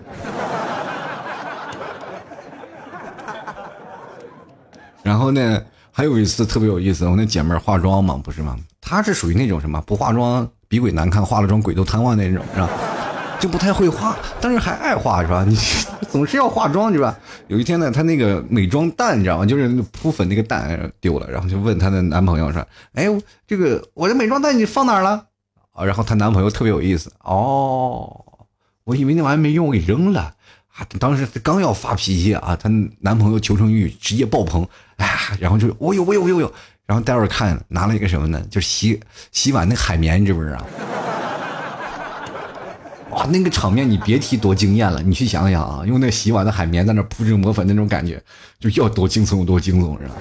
[5.02, 8.58] 然后呢，还有一次特别有意思，我那姐妹化妆嘛，不是吗？
[8.80, 12.68] 她是属于那种什么不化妆比鬼难看，化了妆鬼都瘫痪那种，是吧？
[13.38, 15.44] 就不太会化，但是还爱化，是吧？
[15.46, 15.56] 你
[16.10, 17.16] 总是要化妆，是吧？
[17.46, 19.46] 有一天呢，她那个美妆蛋，你知道吗？
[19.46, 23.06] 就是扑粉那个蛋丢了，然后就问她的男朋友说：“哎，
[23.46, 25.26] 这个我的美妆蛋你放哪儿了？”
[25.74, 28.20] 啊，然后她男朋友特别有意思，哦，
[28.82, 30.34] 我以为那玩意没用，我给扔了
[30.76, 30.84] 啊！
[30.98, 36.52] 当时刚要发脾气啊，她男朋友求生欲直接爆棚，哎呀，然后就我有我有我有，
[36.87, 38.42] 然后待会儿看拿了一个什么呢？
[38.51, 39.01] 就是洗
[39.33, 40.59] 洗碗那海绵，你知不知道？
[43.11, 45.01] 哇，那个场面你别提多惊艳了！
[45.01, 48.20] 你去想想啊，用那洗碗的海绵在那铺着抹粉，那种感觉
[48.59, 50.14] 就要多惊悚有多惊悚，是吧？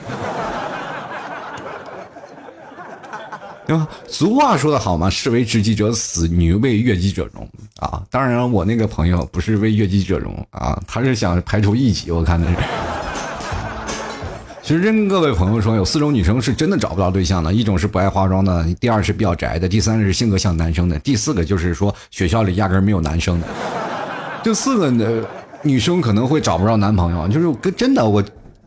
[3.65, 3.87] 对吧？
[4.07, 8.03] 俗话说得好嘛，士为知己者死，女为悦己者容啊！
[8.11, 12.57] 当然，我那个朋友不是为悦己者容啊，他是想排除异己，我看的是。
[14.63, 23.47] 其实跟各位朋友说，有四种女生是真的找不到对象的，一种是不爱化妆的，第二是比较宅的，第三是性格像男生的，第四个就是说学校里压根没有男生的。
[24.41, 25.27] 这四个呢，
[25.63, 28.23] 女生可能会找不着男朋友，就是跟真的我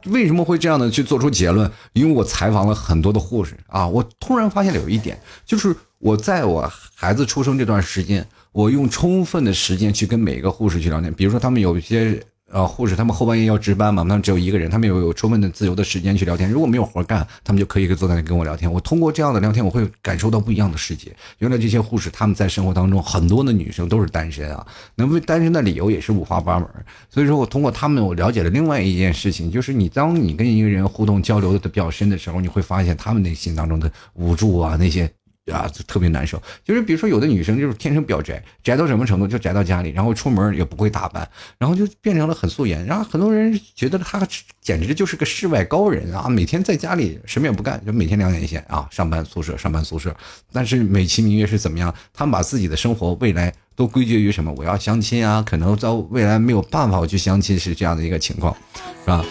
[0.08, 1.70] 为什么会这样的去做出结论？
[1.94, 12.22] 因为我采访了很多的护士啊，我突然发现了有一点，就是我在我孩子出生这段时间，我用充分的时间去跟每个护士去聊天，比如说他们有一些。
[12.52, 16.48] 呃，护士他们后半夜要值班嘛，他们只有一个人，他们有有充分的自由的时间去聊天。
[16.48, 18.72] 如果没有活干，他们就可以坐在那跟我聊天。
[18.72, 21.14] 我通过这样的聊天，我会感受到不一样的世界。
[21.38, 26.68] 原来这些护士他们在生活当中，很多的女生都是单身啊，那么单身的理由也是五花八门。
[27.10, 35.10] 所以说我通过他们，我了解了另外一件事情，就是你当你跟一个人互动交流的比较深的时候，你会发现他们内心当中的无助啊，那些。
[35.52, 36.42] 啊，特别难受。
[36.64, 39.26] 就是比如说，有的女生就是天生比较宅，宅到什么程度？
[39.26, 41.28] 就宅到家里，然后出门也不会打扮，
[41.58, 42.84] 然后就变成了很素颜。
[42.84, 44.26] 然后很多人觉得她
[44.60, 46.28] 简直就是个世外高人啊！
[46.28, 50.14] 每天在家里什么也不干，就每天两点一线啊，上班宿舍，上班宿舍。
[50.52, 51.94] 但是美其名曰是怎么样？
[52.12, 54.52] 他们把自己的生活未来都归结于什么？
[54.56, 58.56] 我要相亲啊，可能在未来没有办法我去相亲，是这样的一个情况，
[59.04, 59.24] 是吧？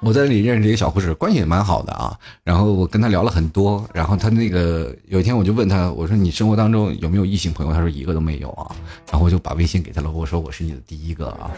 [0.00, 2.16] 我在这里认识一个小护士，关系也蛮好的啊。
[2.44, 7.72] 然后我跟他聊了很多，然后他那个有一天我就问他，我说你生活当中有没有异性朋友？
[7.72, 8.70] 他说一个都没有啊。
[9.10, 11.50] 然后我就把微信给他了，我说我是你的第一个啊，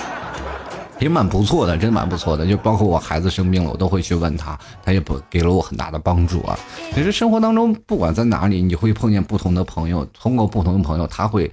[0.98, 2.46] 也蛮不错的，真蛮不错的。
[2.46, 6.58] 就包括我孩子生病了，我都会去问他，他也不给了我很大的帮助啊。
[6.94, 11.52] 其实生活当中不管在哪里，你会碰见不同的朋友，通过不同的朋友，他会。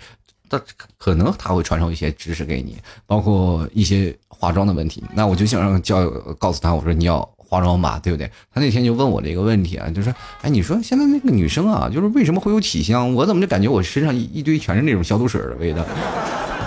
[0.50, 0.62] 他
[0.98, 5.04] 可能他会传授一些知识给你，包括一些化妆的问题。
[5.14, 8.30] 那我就想让教告诉他，我说你要化妆吧，对不对？
[8.54, 13.14] 他那天就问我这个问题啊，就说，哎，你说现在那个女生啊，就是为什么会有体香？
[13.14, 15.84] 我怎么就感觉我身上一堆全是那种消毒水的味道？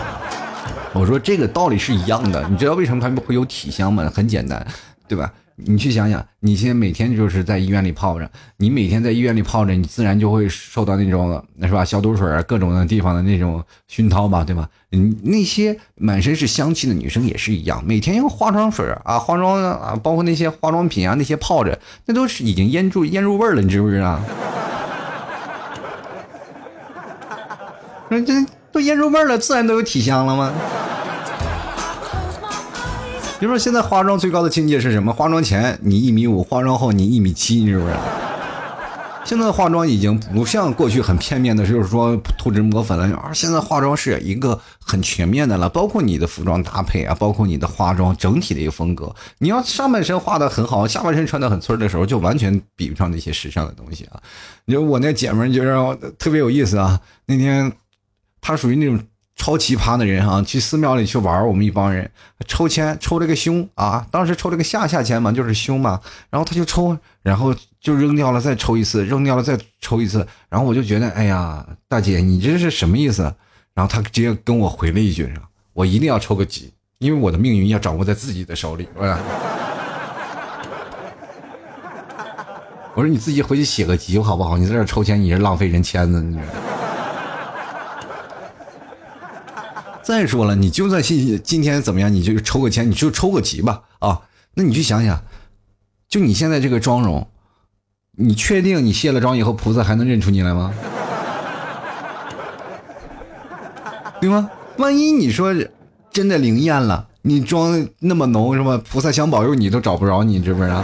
[0.93, 4.11] 我说这个道理是一样的，你知道为什么他们会有体香吗？
[4.14, 4.66] 很简单，
[5.07, 5.33] 对吧？
[5.64, 11.85] 你去想想，你现在每天就是在医院里泡着，你每天在医院里泡着，你自然就会受到那种，那是吧？
[11.85, 14.68] 消毒水啊，各种的地方的那种熏陶吧，对吧？
[14.92, 24.20] 嗯，那些满身是香气的女生也是一样，每天用化妆水啊、化妆啊，包括那些化妆品啊，那些泡着，那都是已经腌住腌入味了，你知不知道？
[28.09, 28.33] 那这
[28.73, 30.53] 都腌入味了，自然都有体香了吗？
[33.40, 35.11] 比如说，现在化妆最高的境界是什么？
[35.11, 37.94] 化妆前你一米五，化妆后你一米七，你是不是？
[39.24, 49.11] 现在化妆已经不像过去很片面的，就是说涂脂抹粉了，而现在化妆是一个很全面的了，包括你的服装搭配啊，包括你的化妆整体的一个风格。
[49.38, 54.20] 你要上半身画的很好，下半身穿的很村的时候，就完全比不上那些时尚的东西啊。
[54.66, 57.72] 你说我那姐们儿就让我特别有意思啊，那天
[58.42, 59.00] 她属于那种。
[59.40, 62.11] 超奇葩的人啊，去寺庙里去玩我们一帮人
[62.46, 64.07] 抽签，抽了个凶啊！
[64.11, 65.98] 当时抽了个下下签嘛，就是凶嘛。
[66.29, 70.29] 然后他就抽，然后就扔掉了，再抽一次，扔掉了再抽一次。
[70.50, 73.22] 然后我就觉得，哎呀，大姐，你这是什么意思？
[73.72, 75.33] 然后他直接跟我回了一句
[75.72, 78.87] ：“我一定要抽个吉，因为我的命运要掌握在自己的手里。”
[82.94, 84.59] 我说：“你自己回去写个吉好不好？
[84.59, 86.38] 你在这抽签，你是浪费人签子，你。”
[90.11, 94.23] 再说了，你就算今今天怎么样，你就抽个签，你就抽个吉吧啊！
[94.55, 95.23] 那你去想想，
[96.09, 97.29] 就你现在这个妆容，
[98.16, 100.75] 你确定你卸了妆以后，菩萨还能认出你来吗？
[104.20, 104.51] 对吗？
[104.79, 105.55] 万一你说
[106.11, 108.83] 真的灵验了，你妆那么浓是吧？
[108.90, 110.75] 菩萨想保佑你都找不着你，是不是？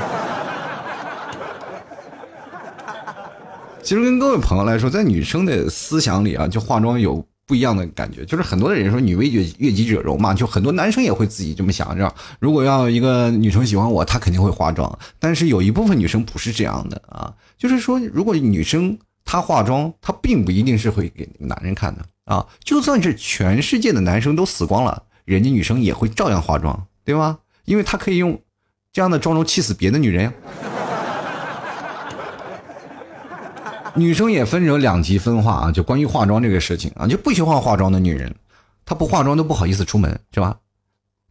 [3.82, 7.26] 其实跟各位朋友来说，在女生的思想里啊，就化妆有。
[7.46, 12.12] 不一样的感觉，就是很多的人说女为悦悦己者容嘛，就很多男生也会自己这么想着。
[12.40, 14.98] 如果要一个女生喜欢我，她肯定会化妆。
[15.20, 22.44] 但是有一部分女生不是这样的啊，就是说，如果女生她化妆，她并不一定是会给男人看的啊。
[22.64, 27.38] 就算是全世界的男生都死光了，人家女生也会照样化妆，对吧？
[27.64, 28.40] 因为她可以用
[28.92, 30.32] 这样的妆容气死别的女人。
[33.96, 38.34] 女生也分成两极分化啊，就关于化妆这个事情啊，就不喜欢化妆的女人，
[38.84, 40.56] 她不化妆都不好意思出门，是吧？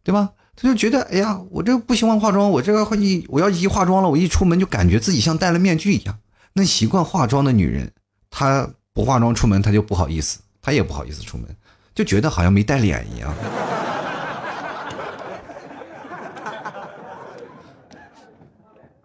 [0.02, 0.30] 对吧？
[0.56, 6.18] 她就觉得，哎呀，我这不喜欢化妆，我这个一我要一化妆了，我一出门就感觉自己像戴了面具一样。
[6.52, 7.92] 那习惯化妆的女人，
[8.30, 11.46] 她不化妆出门，她就不好意思，她也不好意思出门，
[11.94, 13.32] 就觉得好像没带脸一样。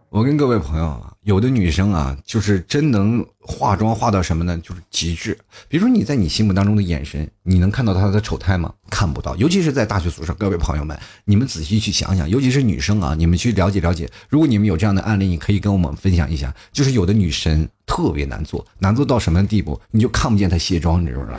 [0.09, 4.57] 我跟各位朋友啊，有的女生啊，就是真能化妆化到什么呢？
[4.63, 5.37] 就是极致。
[5.67, 8.73] 比如说你在你心目当中的眼神，你能看到她的丑态吗？
[8.89, 9.35] 看不到。
[9.35, 14.09] 尤其是在大学宿舍，各位朋友们，你们仔细去想想，尤其是女生啊，你们去了解了解。
[14.29, 16.51] 如果你们有这样的案例，你可以跟我们分享一下。
[16.71, 19.79] 就是有的女神特别难做，难做到什么地步？
[19.91, 21.37] 你就看不见她卸妆，你知不知道？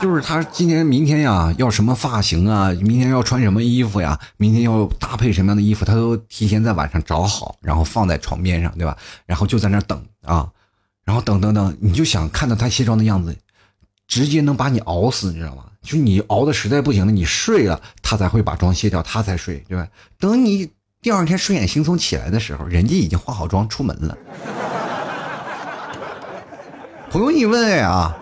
[0.00, 2.70] 就是他今天、明天呀，要什么发型啊？
[2.80, 4.18] 明天要穿什么衣服呀？
[4.38, 5.84] 明天要搭配什么样的衣服？
[5.84, 8.96] 他都提前在晚上找好，然后放在床边上，对吧？
[9.26, 10.48] 然后就在那等啊，
[11.04, 13.36] 然后等等等，你就想看到他卸妆的样子，
[14.08, 15.64] 直接能把你熬死，你知道吗？
[15.82, 19.86] 就你熬的实在不行了，你睡了，他才会把妆卸掉，他才睡，对吧？
[20.18, 20.70] 等你
[21.02, 24.16] 第二天睡眼惺忪起来的时候，人家已经化好妆出门了。
[27.12, 28.16] 朋友，你问呀？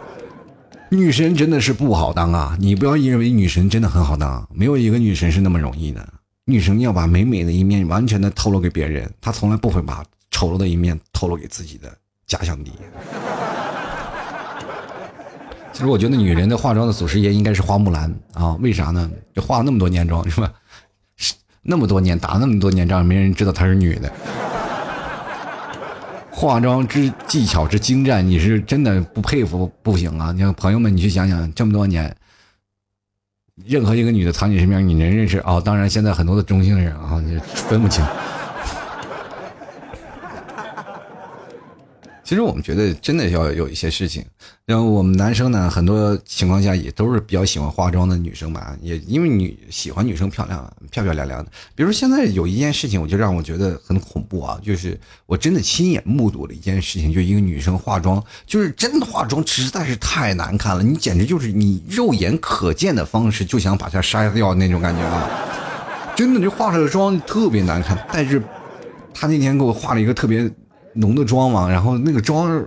[0.90, 2.57] 女神真的是不好当啊！
[2.59, 6.07] 你不要以为女神真的很好当，没有一个女神是那么容易的。
[6.46, 11.94] 女神要把美美的一面完全的透露给别人，她从来不会把丑陋的一面透露给自己的
[12.27, 12.72] 假想敌。
[15.74, 19.11] 其实我觉得女人的化妆的祖师爷应该是花木兰啊，为啥呢？
[19.35, 20.51] 就化了那么多年妆是吧？
[21.61, 24.11] 那么多年打了那么多年仗，没人知道她是女的。
[26.38, 30.31] 化妆之技巧之精湛，你是真的不佩服不行啊！
[30.31, 32.14] 你看朋友们，你去想想，这么多年，
[33.66, 35.61] 任何一个女的藏你身边，你能认识啊？
[35.61, 38.05] 当然，现在很多的中性人啊，你分不清。
[42.29, 44.23] 其实我们觉得真的要有一些事情，
[44.67, 51.51] 然后我们男生呢，很多情况下也都是比较喜欢化妆的女生吧，也因为女喜欢女生漂亮漂漂亮亮的。
[51.75, 65.31] 比如现在有一件事情，我就让我觉得很恐怖啊，就是我真的亲眼目睹了一件事情，就一个女生化妆，就是真的化妆实在是太难看了，你简直就是你肉眼可见的方式就想把它杀掉那种感觉啊！
[66.14, 68.43] 真的，就化出来的妆特别难看，但是
[69.14, 70.47] 她那天给我化了一个特别。
[70.94, 72.66] 浓的妆嘛，然后那个妆，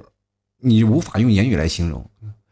[0.59, 2.09] 你无法用言语来形容，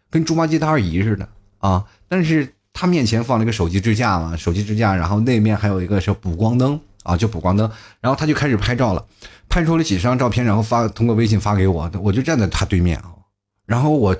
[0.10, 1.27] 跟猪八戒他二姨似的
[1.60, 1.86] 啊！
[2.08, 7.69] 但是他面前放了一个手机支架嘛，手机支架，然后那面还有一个是补光灯啊，就补光灯，
[8.01, 9.05] 然后他就开始拍照了，
[9.47, 13.13] 拍出了几张照片，然后发通过微信发给我，我就站在他对面啊，
[13.65, 14.15] 然后我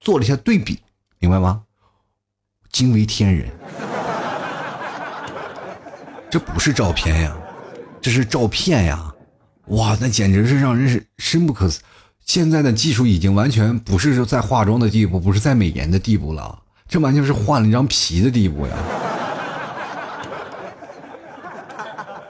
[0.00, 0.78] 做了一下对比，
[1.18, 1.62] 明白吗？
[2.70, 3.48] 惊为天人，
[6.28, 7.36] 这不是照片呀，
[8.00, 9.14] 这是照片呀！
[9.70, 11.80] 哇，那简直是让人是深不可思。
[12.24, 18.76] 现在的技术已经完全不是说在化妆的地步，不是在美颜的地步了，这完全是换了一张皮的地步呀。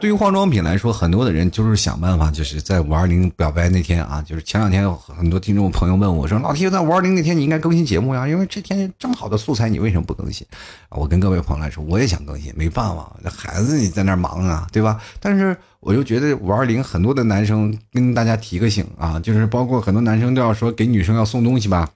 [0.00, 10.46] 对于化妆品来说，很多的人就是想办法，就是在五二零表白那天啊，就是前两天有很多听众朋友问我说：“老铁，在五二零那天你应该更新节目呀，因为这天这么好的素材，你为什么不更新？”
[10.90, 15.00] 我跟各位朋友来说，我也想更新，没办法，这孩子你在那忙啊，对吧？
[15.18, 21.88] 但是我就觉得五二零很多的男生跟大家提个醒啊，就是包括很多男生都要说给女生要送东西吧。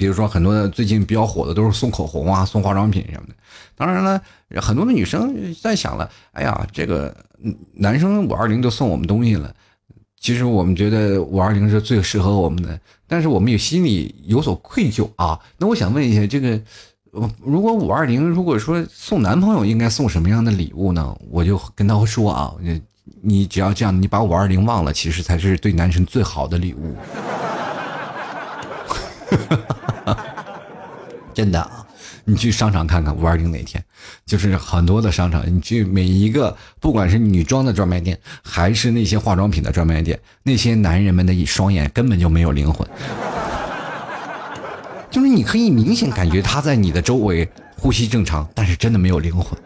[0.00, 3.34] 比如说，很多的最近比较火的都是送口红啊，送化妆品什么的。
[3.76, 4.18] 当然了，
[4.62, 7.14] 很多的女生在想了，哎呀，这个
[7.74, 9.54] 男生五二零都送我们东西了，
[10.18, 15.38] 其实我们觉得五二零是最适合我们的，但是我们也心里有所愧疚啊。
[15.58, 16.58] 那我想问一下，这个
[17.44, 21.14] 如果五二零如果说送男朋友应该送什么样的礼物呢？
[21.30, 22.80] 我就跟他说啊，你
[23.20, 26.96] 你只要这样，你把五二零忘了，其实才是对男生最好的礼物。
[29.30, 29.76] 哈 哈
[31.40, 31.86] 真的啊，
[32.26, 33.82] 你去商场看看五二零那天，
[34.26, 42.86] 就是很多的商场，你去每一个，不管是女装的专卖店，还是那些化妆品的专卖店，那些男人们的一双眼根本就没有灵魂，
[45.10, 47.48] 就是你可以明显感觉他在你的周围
[47.78, 49.58] 呼吸正常，但是真的没有灵魂。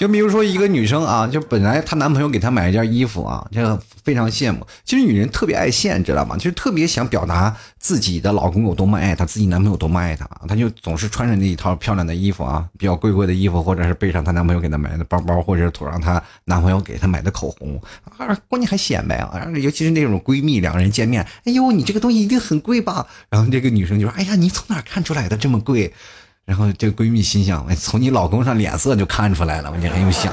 [0.00, 4.66] 就比如说一个女生啊，就本来她男朋友给她买一件衣服啊，这个非常羡慕。
[4.82, 6.38] 其实女人特别爱现，知道吗？
[6.38, 17.78] 就是特别想表达自己的老公有多么爱她，自己男朋友多么爱她，她就总是穿着那一套漂亮的衣服啊，比较贵贵的衣服，或者是背上她男朋友给她买的包包，或者是涂上她男朋友给她买的口红
[18.16, 19.46] 啊，关键还显摆啊。
[19.56, 23.06] 尤其是那种闺蜜两个人见面，哎呦，你这个东西一定很贵吧？
[23.28, 25.92] 然后这个女生就说，哎呀，你从哪看出来的这么贵？
[26.46, 30.32] 然后这闺蜜心想：“，从你老公上脸色就看出来了，你很有想。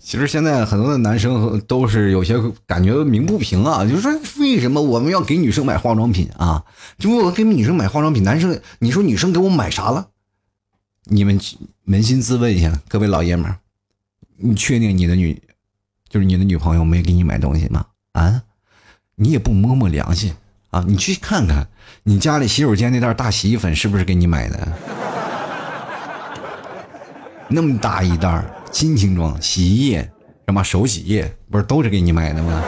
[0.00, 4.10] 其实现在很多的男生都是有些感觉鸣不平啊，就是说
[4.40, 6.64] 为什么我们要给女生买化妆品啊？
[6.98, 10.08] 就我给女生买化妆品，男生你说女生给我买啥了？
[11.04, 11.38] 你们
[11.86, 13.58] 扪心自问一下，各位老爷们儿，
[14.38, 15.42] 你确定你的女
[16.08, 17.84] 就是你的女朋友没给你买东西吗？
[18.12, 18.44] 啊？
[19.16, 20.32] 你也不摸摸良心。
[20.70, 21.66] 啊，你去看看，
[22.02, 24.68] 你家里洗手间那袋大洗衣粉是不是给你买的？
[27.48, 30.10] 那么大一袋金瓶装洗衣液，
[30.46, 32.62] 什么手洗液，不是都是给你买的吗？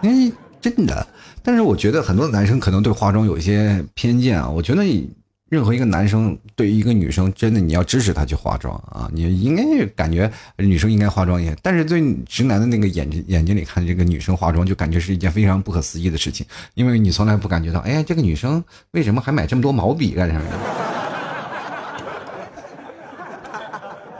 [0.02, 1.06] 哎，真的。
[1.42, 4.48] 但是我觉得很多男生可能对化妆有一些偏见啊。
[4.48, 5.10] 我觉得你。
[5.48, 9.08] 任何一个男生对于一个女生，真的你要支持她去化妆啊！
[9.12, 16.44] 你应该感觉女生应该化妆一些，但是对直男的那个眼睛眼睛里看这个女生化妆，就感觉是一件非常不可思议的事情，
[16.74, 20.42] 因为你从来不感觉到，哎，这个女生为什么还买这么多毛笔干什么？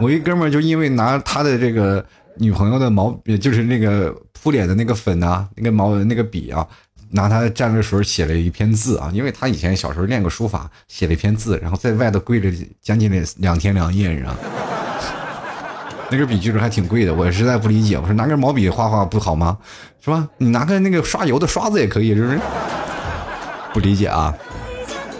[0.00, 2.04] 我一哥们儿就因为拿他的这个
[2.36, 6.66] 女朋友的毛，就是那个敷脸的那个粉啊，那个毛那个笔啊，
[7.10, 12.50] 拿它蘸着水写了一篇字啊，因为他以前小时候练过书法，写了一篇字，然后在外头跪着
[12.80, 14.34] 将近两天两夜，你知道。
[16.10, 17.98] 那根笔据说还挺贵的，我实在不理解。
[17.98, 19.58] 我说拿根毛笔画画不好吗？
[20.00, 20.26] 是吧？
[20.38, 22.40] 你拿个那个刷油的刷子也可以，是不是？
[23.74, 24.34] 不理解啊。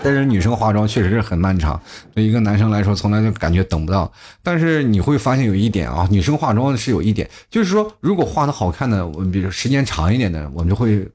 [0.00, 1.78] 但是女生化妆确实是很漫长，
[2.14, 4.10] 对一个男生来说，从来就感觉等不到。
[4.42, 11.06] 但是你会发现有一点啊，女生化妆是有一点，就是说如果画的好看的，我们比如时间长一点的，我们就会，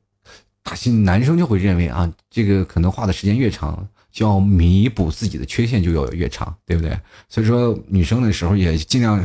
[0.63, 3.87] 大心男生就会认为啊，这个可能画的时间越长。
[4.13, 6.95] 就要弥补自己的缺陷就要越长，对不对？
[7.27, 9.19] 所以说女生的时候也尽量，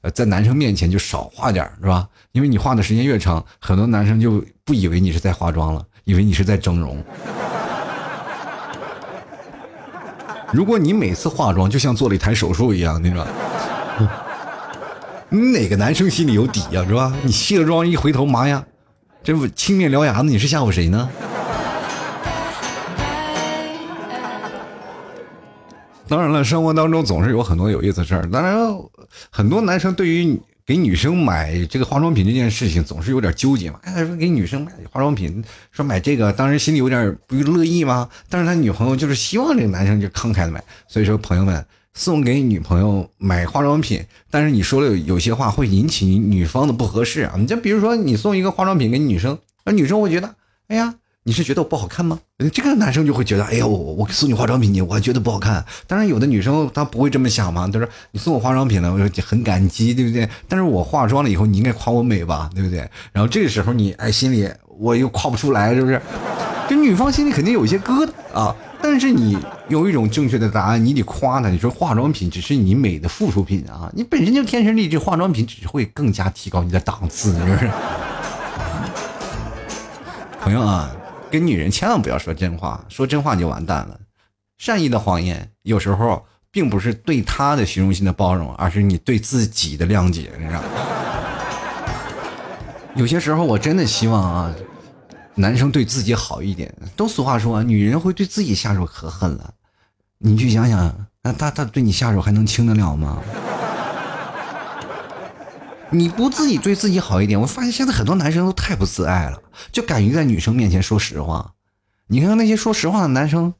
[0.00, 2.08] 呃，在男生面前就少画点是吧？
[2.32, 7.04] 因为你画的时间越长，很多男生就不以为你是在化妆了，以为你是在整容。
[10.50, 13.26] 如果你每次化妆就像做了一台手术一样，你知道
[15.28, 17.14] 你 哪个男生心里有底呀，是吧？
[17.22, 18.64] 你卸了妆一回头，妈呀，
[19.24, 21.08] 这不青面獠牙子，你是吓唬谁呢？
[26.08, 28.28] 当然了，生活当中总是有很多有意思的事儿。
[28.30, 28.56] 当然，
[29.30, 33.78] 很多男生对于给女生买这个化妆品这件事情总是有点纠结嘛。
[33.84, 38.08] 哎，说给女生买化妆品，说买这个，当然心里有点不乐意嘛。
[38.28, 40.62] 但是他女朋友就是希望这个男生就慷慨的买。
[40.88, 41.64] 所以说，朋友们
[41.94, 47.34] 送给女朋友买化妆品，但是你说了有些话会引起女方的不合适啊。
[47.36, 50.34] 你就比如说，你送一个化妆品给女生，那女生会觉得，
[50.68, 50.94] 哎呀。
[51.24, 52.18] 你是觉得我不好看吗？
[52.52, 55.64] 这个男生就会觉得，哎呦，我送你化妆品，你我还觉得不好看。
[55.86, 60.28] 当然，有的女生她不会这么想嘛，她说你送我化妆品了，我说很感激，对不对？
[60.48, 62.80] 但是我化妆了以后，你应该夸我美吧，对不对？
[63.12, 66.02] 然后这个时候你哎，心里我又夸不出来，是不是？
[66.68, 68.56] 这女方心里肯定有一些疙瘩啊。
[68.82, 77.70] 但是你有一种正确的答案，你得夸她，你说化妆品只是你美的附属品啊，你本身就天生丽质，化妆品只会更加提高你的档次，是不是？
[80.40, 80.90] 朋友啊。
[81.30, 83.98] 跟女人千万不要说真话，说真话就完蛋了。
[84.58, 90.68] 善意的谎言有时候并不是对她的虚荣心的包容，而是你对自己的谅解，你知道吗？
[92.96, 94.54] 有些时候我真的希望啊，
[95.34, 96.74] 男生对自己好一点。
[96.96, 99.54] 都俗话说，女人会对自己下手可狠了。
[100.18, 103.22] 你去想想，那他他对你下手还能轻得了吗？
[105.90, 109.38] 你不自己对自己好一点，我发现现在很多男生都太不自爱了，
[109.70, 111.52] 就敢于在女生面前说实话。
[112.06, 113.52] 你看那些说实话的男生，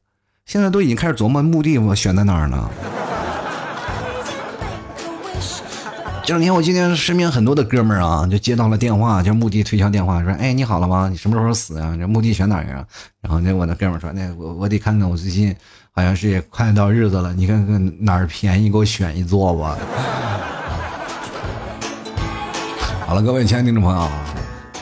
[0.47, 2.71] 现在都已经开始琢磨目的我选在哪儿呢？
[6.25, 11.09] 这两天我今天身边很多的哥们儿啊，就接到了电话，就墓地推销电话，说：“哎，你好了吗？
[11.11, 11.97] 你什么时候死啊？
[11.99, 12.87] 这墓地选哪儿啊？”
[13.21, 15.53] 然后那我的哥们儿说：“那我我得看看，我最近
[15.91, 19.77] 好像是也快到日子了，你看看哪儿便宜，给我选一座吧。”
[23.05, 24.09] 好了，各位亲爱的听众朋友，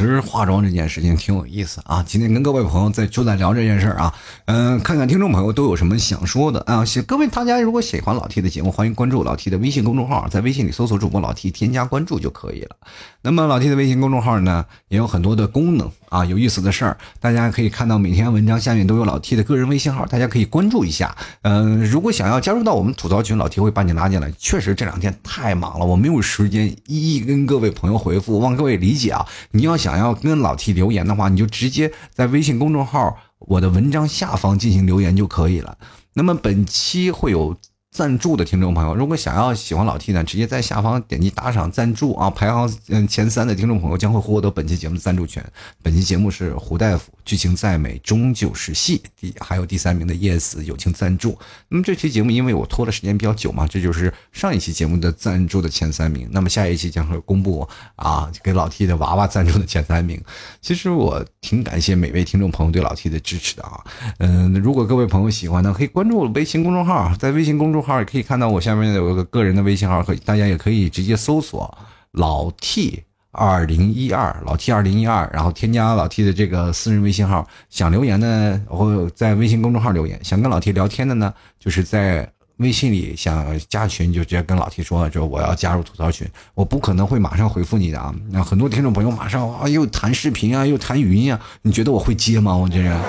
[0.00, 2.02] 其实化妆这件事情挺有意思啊。
[2.02, 4.14] 今天跟各位朋友在就在聊这件事儿啊，
[4.46, 6.82] 嗯，看看听众朋友都有什么想说的啊。
[7.06, 12.76] 各位大家如果喜欢老 T 的节目，欢迎关注老 T 的微信公众号，在微信里搜索主播老 T，添加关注就可以了。
[13.20, 15.92] 那么老 T 的微信公众号呢，也有很多的功能。
[16.08, 21.16] 啊，有意思的事儿，大家可以看到每篇文章下面都有老 T 的个人微信号，大家可以关注一下。
[21.42, 24.32] 嗯，如果想要加入到我们吐槽群，老 T 会把你拉进来。
[24.36, 29.24] 确实这两天太忙了，我没有时间一一跟各位朋友回复，望各位理解啊。
[29.52, 35.76] 你要想想要跟老 T 留言的话，你就直接在微信公众号我的文章下方进行留言就可以了。
[36.14, 37.56] 那么本期会有。
[37.90, 42.30] 赞助的听众朋友，如果想要喜欢老 T 呢，直接在下方点击打赏赞助啊！
[42.30, 45.44] 排行嗯前三的听众朋友将会获得本期节目的赞助权。
[45.82, 49.02] 本期节目是胡大夫，剧情再美终究是戏。
[49.16, 51.36] 第还有第三名的 Yes 友情赞助。
[51.68, 56.28] 那么这期节目因为我拖的时间比较久嘛，这就是上一期节目的赞助的前三名。
[56.30, 60.22] 那么下一期将会公布啊，给老 T 的娃娃赞助的前三名。
[60.60, 63.82] 其实我挺感谢每位听众朋友对老 T 的支持的啊。
[64.18, 67.79] 嗯，如果各位朋友喜欢呢，可以关注我微信公众号，在微信公众。
[67.80, 71.76] 号也可以看到我下面有个个人的微信号，可大家也可以直接搜索
[72.12, 73.02] 老 T
[73.32, 77.46] 二零一二老 T 二零一二，然后添加老 T 的这个私人微信号。
[77.68, 86.28] 想留言呢，或在微信公众号留言；想跟老 T 聊天的呢，就是在微信里想加群，就直接跟老 T 说，就我要加入吐槽群。
[86.54, 88.14] 我不可能会马上回复你的啊！
[88.30, 92.54] 那很多听众朋友马上啊，又谈视频啊，又谈语音啊，你觉得我会接吗？
[92.54, 93.00] 我这人。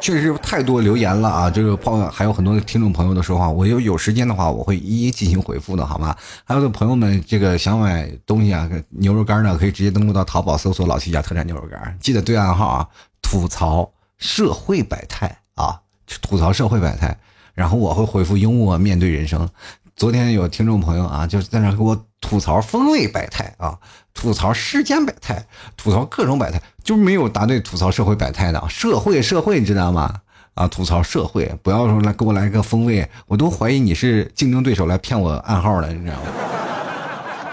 [0.00, 1.50] 确实太多留言了啊！
[1.50, 6.16] 这个朋友还有很多听众朋友的说话，我有有时间的话，我会一一进行回复的，好吗？
[6.44, 12.88] 还有的朋友们，这个想买东西啊，牛肉干呢，可以直接登录到淘宝搜索“老七家特产牛肉干”，记得对暗号啊，
[13.22, 15.80] 吐槽社会百态啊，
[16.22, 17.16] 吐槽社会百态，
[17.54, 19.48] 然后我会回复幽默面对人生。
[19.96, 23.78] 昨天有听众朋友啊，就是在那给我吐槽风味百态啊，
[24.16, 25.46] 吐槽世间百态，
[25.76, 28.60] 吐槽各种百态，就没有答对吐槽社会百态的。
[28.68, 30.12] 社会社会，你知道吗？
[30.54, 36.22] 啊，吐槽社会，不要说来给我来个风味，我都怀疑你是竞争对手来骗我暗号的，你知道吗？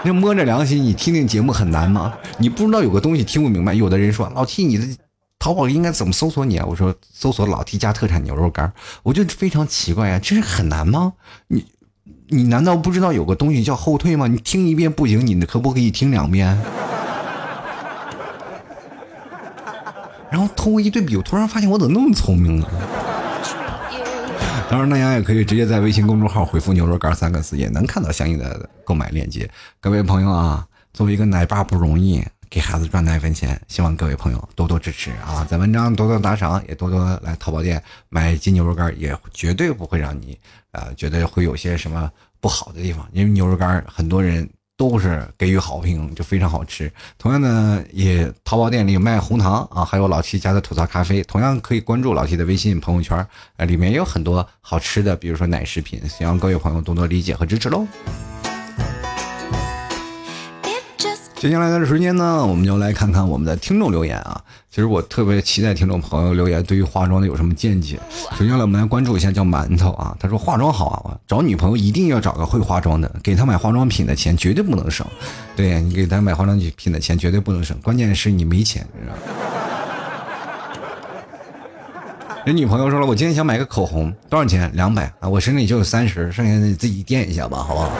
[0.02, 2.14] 那摸着良心，你听听节目很难吗？
[2.38, 3.74] 你不知道有个东西听不明白。
[3.74, 4.86] 有的人说老 T，你的
[5.38, 6.64] 淘宝应该怎么搜索你啊？
[6.66, 11.12] 我说搜索老 T 家特产牛肉干，我就非常奇怪呀，这是很难吗？
[11.48, 11.64] 你
[12.34, 14.26] 你难道不知道有个东西叫后退吗？
[14.26, 16.46] 你听一遍不行，你可不可以听两遍？
[20.30, 22.68] 然后通过一对比，我突然发现我怎么那么聪明啊！
[24.68, 29.48] 当然，大家也可以直接在微信公众号回复“牛肉干”三个字，也能看到相应的购买链接。
[29.80, 32.24] 各位朋友啊，作为一个奶爸不容易，
[32.54, 35.44] 给孩子赚奶粉钱，希望各位朋友多多支持啊！
[35.50, 40.38] 在文章多多打赏，也多多来淘宝店买金牛肉干，也绝对不会让你
[40.70, 42.08] 啊觉得会有些什么
[42.40, 44.48] 不好的地方，因为牛肉干很多人。
[44.76, 46.92] 都是给予好评，就非常好吃。
[47.16, 53.24] 同样呢，也淘宝店里有卖红糖啊，还有老七家的吐槽咖啡，同样可以关注老七的微信朋友圈，
[53.56, 57.86] 呃，里面也有很多好吃的，比如说奶食品，希望各位朋友多多理解和支持喽。
[61.44, 64.40] 接下来的时间呢，我们就来看看我们的听众留言啊。
[64.70, 68.00] 其实我特别期待听众朋友留言，对于化妆的有什么见解。
[68.30, 75.06] 首先来，我们来关注一下叫馒头啊，他说化妆好啊，找女朋友一定要找个会化妆的，给她买化妆品的钱绝对不能省。
[75.54, 78.82] 对你给她买化妆品的钱绝对不能省，关键是你没钱。
[78.98, 79.18] 知道吗
[82.46, 84.72] 人女朋友说了，我今天想买个口红，多少钱？
[84.72, 87.90] 两百啊，我身上也就有三十，剩下的你自己垫一下吧，好不好？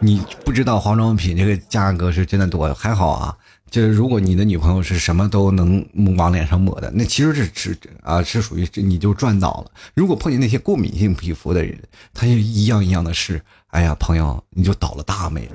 [0.00, 3.36] 你不知道化妆品这个价格是真的多，还好啊。
[3.70, 5.84] 就是如果你的女朋友是什么都能
[6.16, 9.70] 往脸上抹的，那其实是是啊，是属于你就赚到了。
[9.94, 11.78] 如果碰见那些过敏性皮肤的人，
[12.14, 15.52] 他就一样一样的试，哎呀，朋友你就倒了大霉了。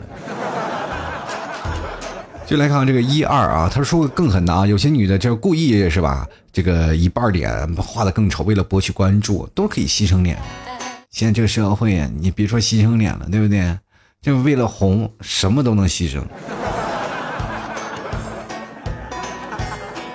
[2.46, 10.38] 就来看看这个一二啊，他说更狠的啊，有些女的就是故意是吧，这个一半脸画的更丑，为了博取关注，都可以牺牲脸。
[11.10, 13.76] 现在这个社会，你别说牺牲脸了，对不对？
[14.24, 16.24] 就为了红，什么都能牺牲，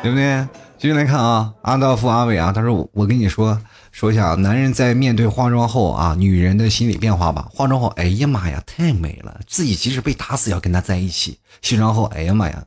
[0.02, 0.48] 对不对？
[0.78, 3.60] 继续来看啊，阿道夫阿伟啊，他说：“我我跟你说
[3.92, 7.46] 说一下，男人在面对化妆后啊，女人的心理变化吧。
[7.52, 11.38] 化妆后，哎呀妈呀，太美了，自己即使被打死也要跟他在一起。
[11.60, 12.64] 卸妆后，哎呀妈呀，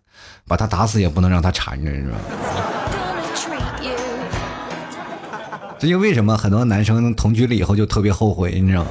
[0.48, 2.18] 把他打死也不能让他缠着，是吧？
[5.80, 8.90] 这就为什么很多男生同居了以后就特别后悔，你知道吗？”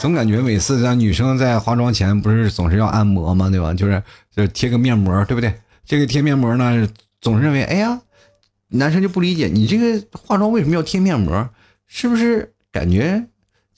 [0.00, 3.50] 总感觉每次咱女生在化妆前不是总是要按摩吗？
[3.50, 3.74] 对吧？
[3.74, 4.02] 就是
[4.34, 5.52] 就是贴个面膜，对不对？
[5.84, 6.88] 这个贴面膜呢，
[7.20, 8.00] 总是认为，哎呀，
[8.68, 11.46] 男生就不理解你这个化妆为什么要贴面膜？
[11.86, 13.26] 是不是感觉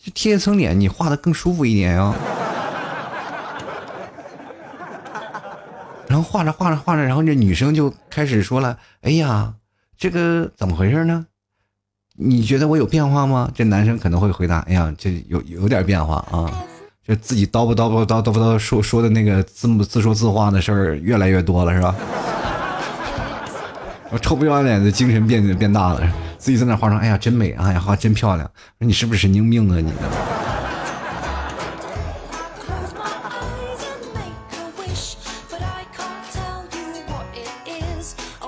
[0.00, 2.14] 就贴一层脸，你画的更舒服一点呀？
[6.06, 9.54] 然后画着画着画着，然后这女生就开始说了，哎呀，
[9.98, 11.26] 这个怎么回事呢？
[12.14, 13.50] 你觉得我有变化吗？
[13.54, 16.62] 这男生可能会回答：“哎呀，这有有点变化啊，
[17.06, 21.94] 这自己叨不叨不叨叨不叨说说的那个自自说自话的事儿越来越多了，是吧？
[24.10, 26.06] 我臭不要脸的精神变变大了，
[26.36, 28.46] 自己在那化妆，哎呀，真美，哎呀，画真漂亮。
[28.78, 29.76] 说你是不是神经病啊？
[29.76, 29.92] 你呢？”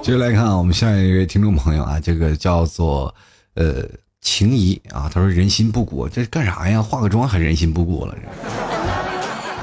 [0.03, 3.15] 接着来看啊，我们下一位听众朋友啊，这个叫做。
[3.55, 3.85] 呃，
[4.21, 6.83] 情谊啊，他说人心不古，这干啥呀？
[6.83, 8.15] 化个妆还人心不古了？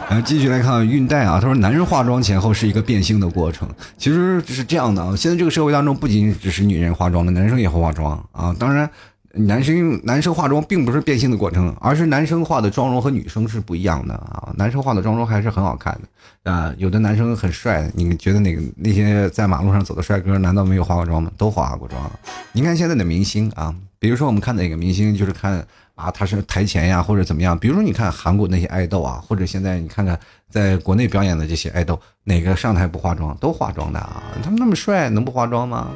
[0.09, 5.15] 然后继续来看运带啊，他说男人化妆前后是一个变性的过程，其实是这样的啊。
[5.15, 8.55] 现在这个社会当中，不仅只是女人化妆了，男生也会化妆啊。
[8.59, 8.89] 当然。
[9.33, 14.51] 男生男生化妆并不是变性的过程，而是男生化的妆容和女生是不一样的啊。
[14.57, 15.97] 男生化的妆容还是很好看
[16.43, 16.73] 的啊。
[16.77, 21.31] 有的男生很帅，你们觉得哪个那些在马路上走的帅哥，难道没有化过妆吗？
[21.37, 22.11] 都化过妆。
[22.51, 25.65] 你看现在的明星啊，比如说我们看哪个明星，就是看
[25.95, 27.57] 啊他是台前呀或者怎么样。
[27.57, 30.19] 比如说你看韩国那些爱豆啊，或者现在你看看
[30.49, 33.33] 在国内表演的这些爱豆，哪个上台不化妆？
[33.37, 34.23] 都化妆的啊。
[34.43, 35.87] 他们那么帅，能不化妆吗？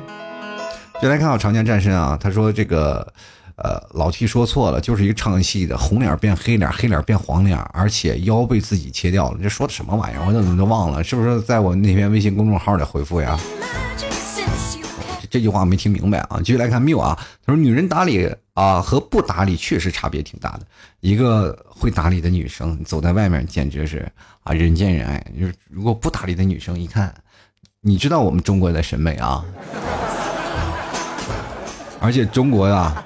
[1.02, 3.06] 就来看我长江战神啊，他说这个，
[3.58, 10.26] 呃，老 T 说错了，就是一个唱戏的，红脸变黑脸，黑脸变黄脸，而且腰被自己切掉了，这说的什么玩意儿？
[10.26, 13.38] 我怎么都忘了，是不是在我那篇微信公众号里回复呀？
[15.30, 16.40] 这句话我没听明白啊！
[16.40, 20.62] 继续来看缪啊，他说女人打理啊和不打理确实差别挺大的，
[21.02, 24.10] 一个会打理的女生走在外面简直是
[24.44, 27.14] 啊人见人爱，就是如果不打理的女生一看，
[27.82, 29.44] 你知道我们中国的审美啊。
[32.06, 33.04] 而且中国呀，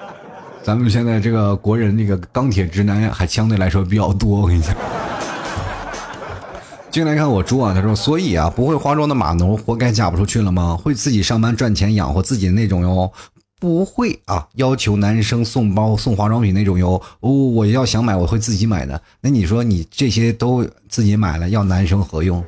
[0.62, 4.76] 咱们现在这个国人那个钢铁直男还相对来说比较多，我跟你讲。
[6.92, 10.76] 进来看我猪啊，他说，所以啊，不会化妆的码农活该嫁不出去了吗？
[10.76, 13.10] 会自己上班赚钱养活自己的那种哟，
[13.58, 17.00] 不会啊，要求男生送包送化妆品那种哟。
[17.20, 19.00] 哦，我要想买我会自己买的。
[19.22, 22.44] 那你说你这些都自己买了，要男生何用？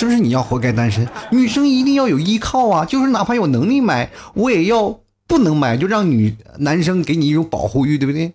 [0.00, 1.06] 是不是你要活该单身？
[1.30, 8.32] 女生一定要有依靠啊，就是哪怕有能力买，我也要不能买就让女男生给你一种保护欲，对不对？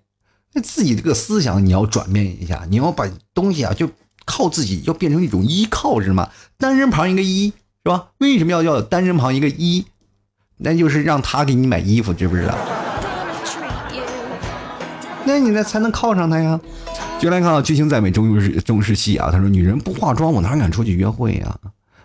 [0.53, 3.89] 那自己这个思想你要转变一下，你要把东西啊就
[4.25, 6.29] 靠自己，要变成一种依靠，知道吗？
[6.59, 8.09] 单人旁一个一，是吧？
[8.19, 9.85] 为什么要叫单人旁一个一？
[10.57, 12.53] 那就是让他给你买衣服，知不知道？
[15.23, 16.61] 那你呢才能靠上他呀？
[17.19, 19.29] 就来看啊，剧情再美终是终是戏啊。
[19.31, 21.55] 他说：“女人不化妆，我哪敢出去约会呀？”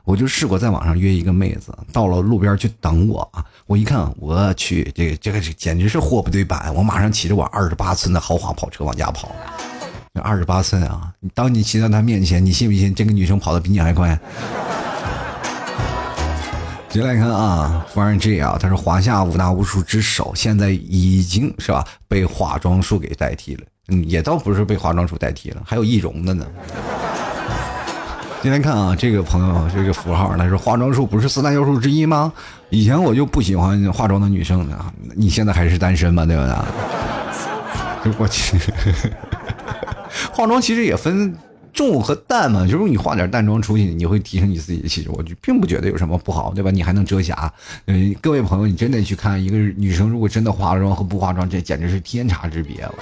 [0.04, 3.44] 我就试过在网上约一个妹子，到了路边去等我啊！
[3.66, 6.74] 我一看，我去，这个这个简直是货不对版！
[6.74, 9.30] 我马上骑着我二十八寸的豪华跑车往家跑。
[10.12, 14.18] 那二十八寸啊，当你骑到她面前，你信不信这个女生跑的比你还快？
[16.88, 23.62] 接来看啊，夫人 G 啊，他说华夏五大巫术之首，现在已经是吧被化妆术给代替了。
[23.90, 26.46] 嗯，也倒不是被化妆术代替了，还有易容的呢。
[28.42, 32.32] 今天看啊，这个朋友这个符号，他说化妆术不是四大要素之一吗？
[32.70, 36.24] 以前我就不喜欢化妆的女生啊，你现在还是单身吗？
[36.24, 36.54] 对不对？
[38.16, 38.56] 我去，
[40.32, 41.36] 化妆其实也分。
[41.72, 46.70] 重和淡嘛，就是你化点淡妆出去，你会提升你自己的气质，我就并不觉得有什么不好，对吧？
[46.70, 47.52] 你还能遮瑕。
[47.86, 52.94] 嗯，各位朋友，你真的去看一个女生，如果真的化了妆和不化妆，这简直是天差之别了。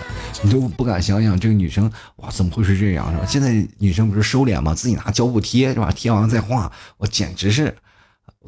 [0.42, 3.26] 你都不敢想想，这个女生哇，怎么会是这样，是吧？
[3.26, 4.74] 现在女生不是收敛吗？
[4.74, 5.90] 自己拿胶布贴，是吧？
[5.94, 7.74] 贴完再画，我简直是。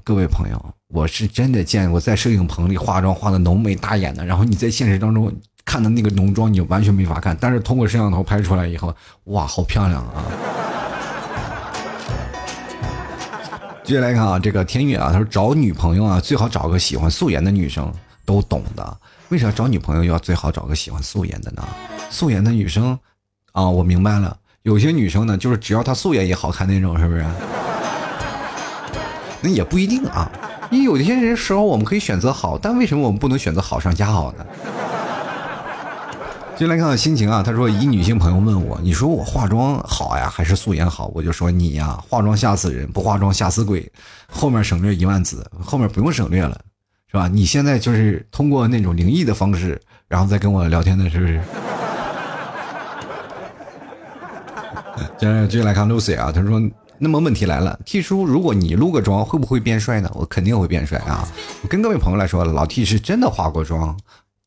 [0.03, 5.33] 各位朋友，我是真的见过在摄影棚里化妆化的浓眉大眼的，然后你在现实当中。
[5.65, 8.95] 看的那个浓妆，你完全没法看，但是通过摄像头拍出来以后，
[9.25, 10.25] 哇，好漂亮啊！
[13.85, 17.93] 接下来看啊，这个天宇啊，他说找女朋友啊，最好找个喜欢素颜的女生，
[18.25, 18.97] 都懂的。
[19.29, 21.63] 为啥找女朋友要最好找个喜欢素颜的呢？
[22.11, 22.99] 素颜的女生
[23.53, 27.25] 啊，我明白了，有些女生呢，就是只要她素颜也好看那种，是不是？
[29.41, 30.31] 那也不一定啊，
[30.71, 34.47] 因为有些人时候我们可以选择好，但为什么我们不能选择好上加好呢？
[36.61, 41.11] 先来看看心情啊，他说一女性朋友问我，你说我化妆好呀，还是素颜好？
[41.15, 43.91] 我就说你呀，化妆吓死人，不化妆吓死鬼。
[44.31, 46.61] 后面省略一万字，后面不用省略了，
[47.11, 47.29] 是吧？
[47.29, 51.41] 你现在就是通过那种灵异的方式，然后再跟我聊天的，是不是？
[55.17, 56.61] 接着继续来看 Lucy 啊，他说，
[56.99, 60.11] 那么问题来了，T 叔，如果你撸个妆，会不会变帅呢？
[60.13, 61.27] 我肯定会变帅啊！
[61.63, 63.97] 我跟各位朋友来说，老 T 是真的化过妆。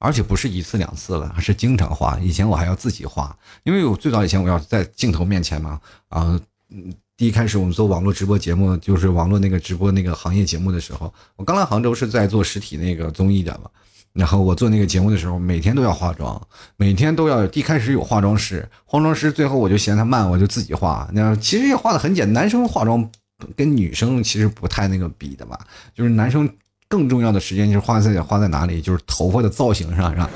[0.04, 2.20] 而且不是一次两次了，还是经常画。
[2.20, 3.34] 以前我还要自己画，
[3.64, 5.80] 因为我最早以前我要在镜头面前嘛，
[6.10, 6.38] 啊，
[6.70, 13.70] 嗯第一开始我们做网络直播节目，就是网络那个直播那个行业节目的时候，我刚来杭州是在做实体那个综艺的嘛，
[14.12, 16.42] 然后我做那个节目的时候，每天都要化妆，
[16.76, 17.46] 每天都要。
[17.54, 21.10] 一开始有化妆师，化妆师最后我就嫌他慢，我就自己化。
[21.14, 23.10] 那其实也化的很简单，男生化妆
[23.56, 25.58] 跟女生其实不太那个比的嘛，
[25.96, 26.50] 就是男生。
[26.94, 28.80] 更重要的时间就是花在花在哪里？
[28.80, 30.30] 就是头发的造型上，是吧？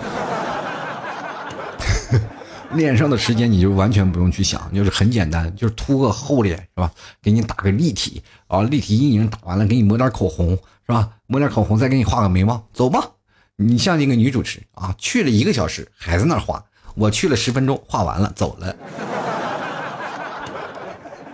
[2.74, 6.91] 脸上的时间你就完全不用去想，就是很简单，就是涂个厚脸，是吧？
[7.22, 11.12] 给你打个立体啊，立体阴影打完了，给你抹点口红，是吧？
[11.28, 13.08] 抹点口红，再给你画个眉毛，走吧。
[13.55, 16.64] 你像一个女主持啊，去了一个小时还在那画，
[16.95, 18.76] 我去了十分钟画完了走了。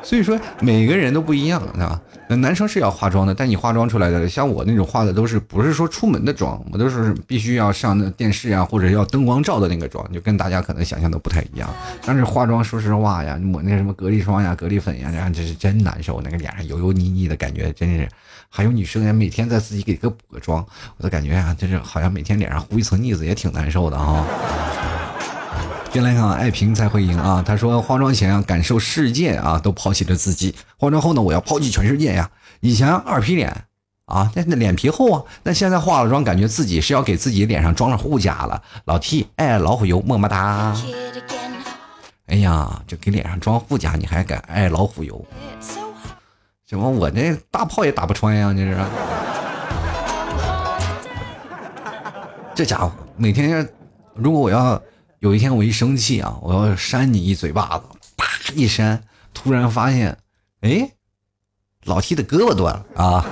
[0.03, 1.99] 所以说每个人都不一样，对吧？
[2.29, 11.69] 那男生是要化妆的，但你化妆出来的，像我那种化的都是不是说出门的妆，我都是必须要上那电视啊，或者要灯光照的那个妆，就跟大家可能想象的不太一样。
[12.05, 18.07] 但是化妆，说实话呀，抹那什么隔离霜呀、隔离粉呀，然后这是真难受，那个脸上油油腻腻的感觉，真是。
[18.55, 20.63] 还有女生呀，每天在自己给个补个妆，
[20.97, 24.23] 我都感觉啊，就是好像每天脸上糊一层腻子，也挺难受的啊。
[25.93, 27.43] 原来看爱萍才会赢啊！
[27.45, 32.27] 他说化妆前要感受世界啊，都抛弃了自己；化妆后呢，我要抛弃全世界呀！
[32.61, 33.65] 以前二皮脸
[34.05, 38.59] 啊，那那脸皮厚啊，那现在化了妆，感觉自己是要给自己脸上装上护甲了。
[38.85, 40.75] 老 T 爱老虎油，么么哒！
[42.25, 45.23] 哎呀，这给脸上装护甲，你还敢爱老虎油？
[46.67, 48.51] 怎么我那大炮也打不穿呀？
[48.51, 48.77] 这是？
[52.55, 53.69] 这家伙每天，
[54.15, 54.81] 如果我要。
[55.23, 57.85] 有一天我一生气啊，我要扇你一嘴巴子，
[58.17, 59.01] 啪一扇，
[59.33, 60.17] 突然发现，
[60.59, 60.91] 哎，
[61.85, 63.25] 老 T 的胳膊断了啊！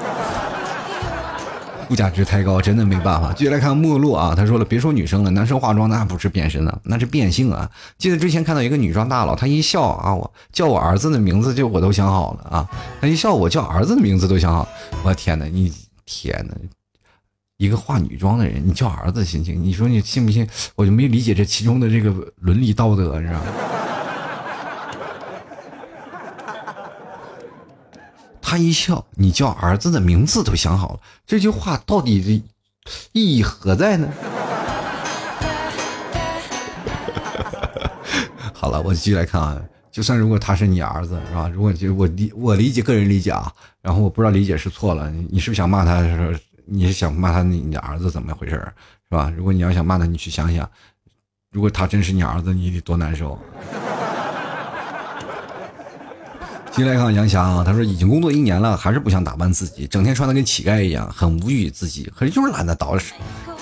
[1.91, 3.33] 物价值太高，真的没办法。
[3.33, 7.69] 继续来看陌路啊，他说了，别说女生了，男生化妆那不是变身了，那是变性啊。
[7.97, 12.69] 记得之前看到一个女装大佬，他一笑啊，我叫我儿子的名字就我都想好了啊，
[13.01, 14.65] 他一笑我叫儿子的名字都想好。
[15.03, 15.69] 我天哪，你
[16.05, 16.55] 天哪！
[17.61, 19.63] 一个化女装的人，你叫儿子行不行？
[19.63, 20.49] 你说你信不信？
[20.73, 23.45] 我就没理解这其中的这个伦理道德，你知道吗？
[28.41, 32.31] 他一笑，你叫儿子的名字都想好了，这句话到底的
[33.11, 34.09] 意义何在呢？
[38.55, 41.47] 好了，我继续来看啊，就算如果他是你儿子，是吧？
[41.47, 43.53] 如果就我理我理解个人理解啊，
[43.83, 46.01] 然后我不知道理解是错了，你是不是想骂他？
[46.65, 49.31] 你是想骂他你你儿子怎么回事是吧？
[49.35, 50.69] 如果你要想骂他，你去想想，
[51.51, 53.37] 如果他真是你儿子，你得多难受。
[56.71, 63.11] 进来看杨霞啊，他说已经工作一年了，还是不想打扮自己，整天穿的跟乞丐一样，很无语自己，可是就是懒得捯饬，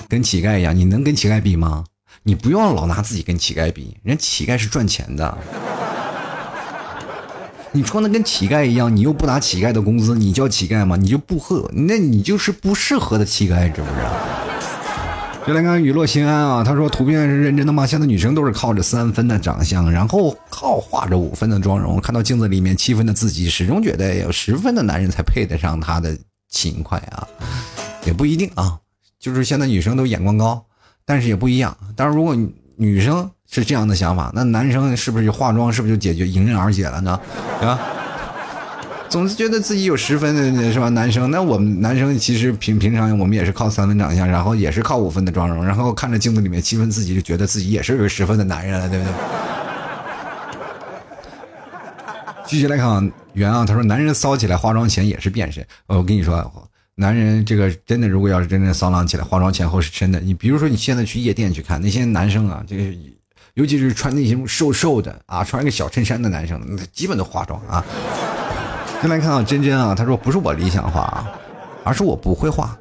[0.08, 1.84] 跟乞丐一样，你能跟乞丐比吗？
[2.22, 5.38] 你不要老拿自己跟乞丐比，人乞丐是赚钱的。
[7.72, 10.96] 你穿的跟乞丐一样，你又不拿乞丐的工资，你叫乞丐吗？
[10.96, 14.10] 你就不合，那你就是不适合的乞丐，知不知道？
[15.46, 17.86] 就来看雨落心安啊，他说图片是认真的吗？
[17.86, 26.16] 现在女生都是靠着三分的长相，然后靠画着五分的妆容，看到镜子里面七分的自己，始终觉得有十分的男人才配得上她的
[26.48, 27.26] 勤快啊，
[28.04, 28.78] 也不一定啊，
[29.20, 30.64] 就是现在女生都眼光高，
[31.04, 31.76] 但是也不一样。
[31.94, 32.36] 但是如果
[32.76, 37.18] 女生，是这样的想法，那男生是不是就化妆，是不是就解决迎刃而解了呢？
[37.60, 37.76] 啊，
[39.08, 40.88] 总是觉得自己有十分的是吧？
[40.90, 49.12] 男生，那我们男生其实平平常我们也是靠三分长相，然后也是靠五分的妆容，然后看着镜子里面七分自己，就觉得自己也是个十分的男人了，对不对？
[52.46, 55.66] 继续来看啊袁啊，他说男人骚起来化妆前也是变身。
[55.88, 60.20] 我跟你说，男人这个真的，如果要是真正骚浪起来，化妆前后是真的。
[60.20, 62.84] 你比如说你现在去夜店去看那些男生啊，这个。
[63.60, 67.84] 尤其是穿那些瘦瘦的啊，穿个小衬衫的男生，那基本都化妆啊。
[69.02, 71.28] 先来看啊，真真啊，他说不是我理想化啊，
[71.84, 72.74] 而是我不会化，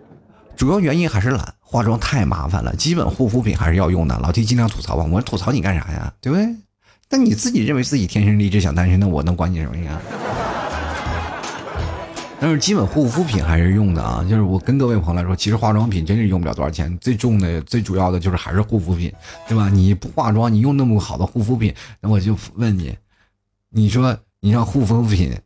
[0.56, 4.18] 主要原因还是懒，化妆太麻烦了，基本护肤品还是要用的。
[4.20, 6.14] 老弟尽量吐槽吧，我吐槽你干啥呀？
[6.22, 6.48] 对不对？
[7.10, 10.00] 那你自己认为自己天生丽质想单身，那我能管你什么呀？
[12.42, 19.12] 但是基本护肤品还是用的啊，就是我跟各位朋友来说，其实化妆品真是用不了多少钱，最重的、最主要的就是还是护肤品，
[19.46, 19.68] 对吧？
[19.70, 22.96] 你不化妆，你用那么好的护肤品，那我就问你，
[23.70, 25.38] 你说你让护肤品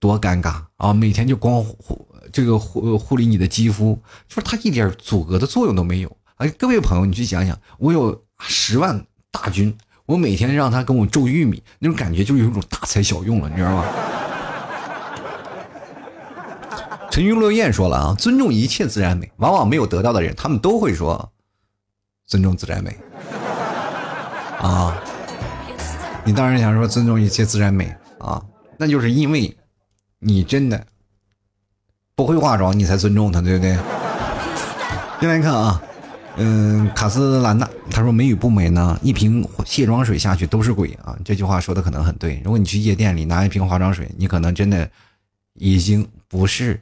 [0.00, 0.92] 多尴尬啊？
[0.92, 3.96] 每天就光护这个护护理你的肌肤，
[4.28, 6.16] 说它一点阻隔的作用都没有。
[6.38, 9.72] 哎，各位朋友，你去想想，我有十万大军，
[10.04, 13.84] 我每天让他跟我种玉米，那种感觉就是有种大材小用了，你知道吗？
[17.10, 19.30] 沉鱼落雁说了啊，尊重一切自然美。
[19.38, 21.30] 往往没有得到的人，他们都会说
[22.26, 22.96] 尊重自然美
[24.60, 24.96] 啊。
[26.24, 28.40] 你当然想说尊重一切自然美啊，
[28.76, 29.56] 那就是因为
[30.20, 30.86] 你真的
[32.14, 33.76] 不会化妆，你才尊重她，对不对？
[35.18, 35.82] 先来看啊，
[36.36, 41.18] 嗯，卡斯兰娜他说美与不美呢，一瓶卸妆水下去都是鬼啊。
[41.24, 42.40] 这句话说的可能很对。
[42.44, 44.88] 如果你去夜店里拿一瓶化妆水，你可能真的
[45.54, 46.80] 已经不是。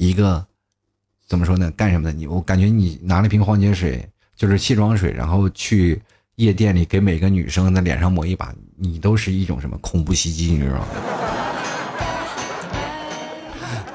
[0.00, 0.42] 一个
[1.26, 1.70] 怎么说呢？
[1.72, 2.12] 干什么的？
[2.12, 4.02] 你我感觉你拿了瓶矿泉水，
[4.34, 6.00] 就是卸妆水，然后去
[6.36, 10.86] 夜店里给每个女生的脸上抹一把，你都是一种什么恐怖袭击，你知道吗？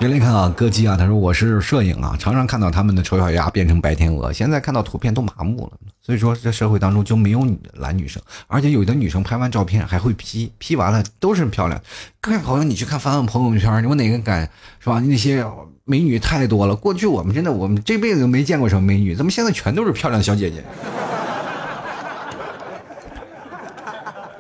[0.07, 5.71] 别来看啊，歌姬啊，他说我是摄影啊，常常看到他们的丑小鸭变成白天鹅，现在看到图片都麻木了。
[5.99, 7.43] 所以说，这社会当中就没有
[7.73, 11.81] 懒女生，而且有的女生拍完照片还会 P P 完了都是漂亮。
[12.21, 14.47] 各位朋友，你去看翻翻朋友圈，我哪个敢
[14.79, 14.99] 是吧？
[14.99, 15.43] 那些
[15.85, 20.63] 美女太多了，过去我们真的我们这辈子都没见过什么美女，怎么现在全都是漂亮小姐姐？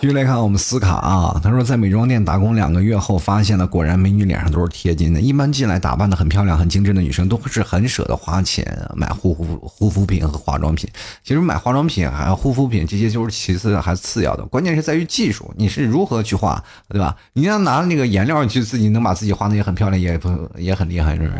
[0.05, 5.19] 继续来看我们斯卡啊，他说在美妆店打工两个月后，发现了果然美女脸上都是贴金的。
[5.19, 8.63] 一般进来打扮的很漂亮、很精致的女生，都是很舍得花钱
[8.95, 10.87] 买护肤护肤品和化妆品。
[11.23, 17.15] 其实买化妆品还有护肤品这些就是其次还次要的，关键是在于技术，你是如何去画，对吧？
[17.33, 21.31] 你要拿那个颜料去自己能把自己画的也很漂亮，也不也很厉害，是不是？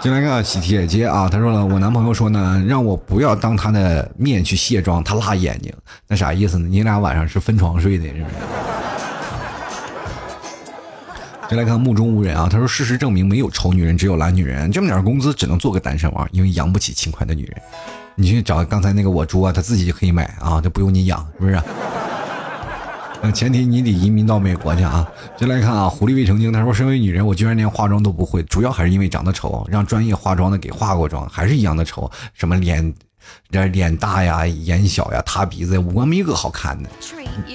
[0.00, 5.70] 进来看喜帖姐啊，他说了，我男朋友说呢，让我不要当他的面去卸妆，他辣眼睛。
[6.08, 6.66] 那啥意思呢？
[6.66, 8.24] 你俩晚上是分床睡的，是不是？
[11.50, 14.72] 进来看目中无人啊，他说，事实证明没有丑女人，只有懒女人。
[14.72, 17.60] 这么点工资只能做个单身汪，因为养不起勤快的女人。
[18.14, 21.62] 你去找刚才那个我猪啊，他自己就可以买啊，就不用你养，是不是？
[23.22, 25.06] 那前提你得移民到美国去啊。
[25.36, 32.94] 就来看啊，狐狸未成精，他说身为女人，我居然连化妆都不会，主要还是因为长得丑，让专业化妆的给化过妆，还是一样的丑，什么脸。
[33.50, 36.88] 这脸大呀，眼小呀，塌鼻子，五官没一个好看的，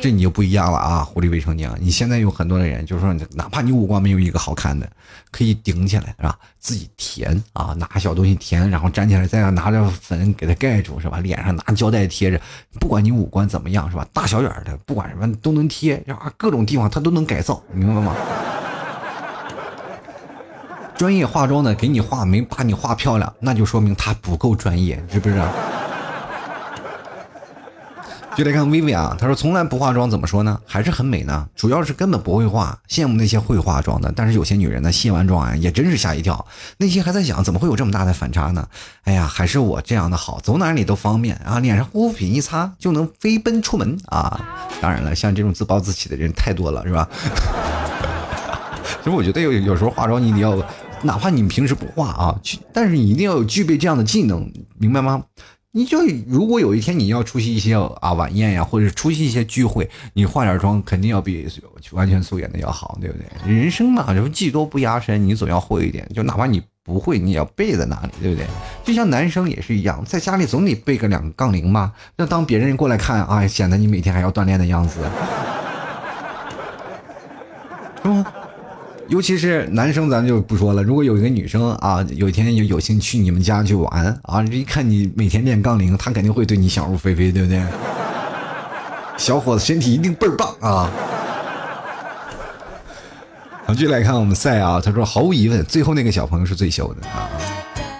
[0.01, 1.03] 这你就不一样了啊！
[1.03, 4.89] 狐狸未成精，你现在有很多的人，就是说，哪怕你五官没有一个好看的，
[5.31, 6.37] 可以顶起来是吧？
[6.59, 11.19] 自己填啊，拿小东西填，然后粘起来，再拿着粉给它盖住是吧？
[11.19, 12.39] 脸上拿胶带贴着，
[12.79, 14.05] 不管你五官怎么样是吧？
[14.11, 18.15] 大小眼的，不管什么都能贴，然后，各种地方它都能改造，明白吗？
[20.97, 25.41] 专业化妆的给你化没把你化漂亮，那就说明他不够专业，是不是？
[28.37, 30.59] 就来看薇薇啊，她说从来不化妆，怎么说呢？
[30.65, 31.47] 还是很美呢。
[31.55, 34.11] 主要是根本不会化，羡慕那些会化妆的。
[34.13, 36.45] 但是有些女人呢，卸完妆啊，也真是吓一跳，
[36.77, 38.67] 内心还在想，怎么会有这么大的反差呢？
[39.05, 44.41] 哎呀，还是我这样的好，走哪里都方便啊，脸上护肤品一擦就能飞奔出门啊。
[44.81, 47.07] 当然了，像这种自暴自弃的人太多了，是吧？
[49.01, 50.57] 其实我觉得有有时候化妆你一定要。
[51.05, 52.41] 哪怕你平时不化啊，
[52.73, 55.23] 但是你一定要有具备这样的技能，明白吗？
[55.71, 61.45] 你就如果有一天你要出席一些啊晚宴呀，或者出席一些聚会，你化点妆肯定要比
[61.91, 63.53] 完全素颜的要好，对不对？
[63.53, 66.09] 人生嘛，就技多不压身，你总要会一点。
[66.15, 68.47] 就哪怕你不会，你也要背在那里，对不对？
[68.85, 75.01] 就像男生也是一样，在家里总得背个两个杠铃吧，那当别人过来看啊，显得你每天还要锻炼的样子，
[78.01, 78.25] 是吗？
[79.07, 80.81] 尤其是男生，咱就不说了。
[80.81, 87.61] 如果有一个女生啊，有一天有有幸去你们家去玩啊，一看你每天练杠铃，她肯定会对你想入非非，对不对？
[89.17, 90.89] 小伙子身体一定倍儿棒啊！
[93.65, 97.29] 好，继续来看我们赛啊，他说毫无疑问，最后那个小朋友是最秀的啊。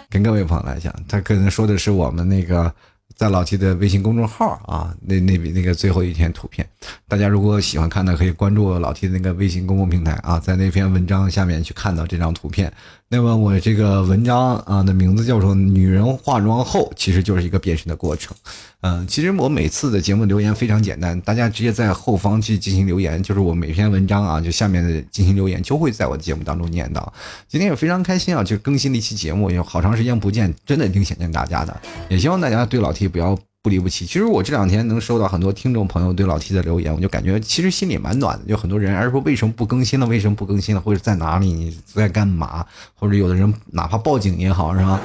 [0.09, 2.73] 跟各位朋友来讲，他可能说的是我们那个。
[3.15, 6.67] 在老 T 的微信公众号啊，那那那个最后一篇图片，
[7.07, 12.71] 大家如果喜欢看的，可以关注老 T 的那个微信公共平台啊，在那篇文章下面去看到这张图片。
[13.07, 18.35] 那么我这个文章啊的名字叫做“女人化妆后”，其实就是一个变身的过程。
[18.81, 27.13] 嗯，其实我每次的节目留言非常简单，大家直接在后方去进行留言，就是我每篇文章啊，就下面的进行留言，就会在我的节目当中念到。
[27.47, 31.79] 今天也非常开心啊，就更新了一期节目，也好长时间不见，真的挺想念大家的。
[32.09, 33.37] 也希望大家对老 T 不要。
[33.61, 34.05] 不离不弃。
[34.05, 38.45] 其实我这两天能收到很多听众朋友对老 T 的留言，我就感觉其实心里蛮暖的。
[38.45, 40.05] 就很多人，而说为什么不更新了？
[40.05, 40.79] 为什么不更新了？
[40.79, 41.51] 或者在哪里？
[41.51, 42.63] 你在干嘛？
[42.93, 45.01] 或者有的人哪怕报警也好，是吧？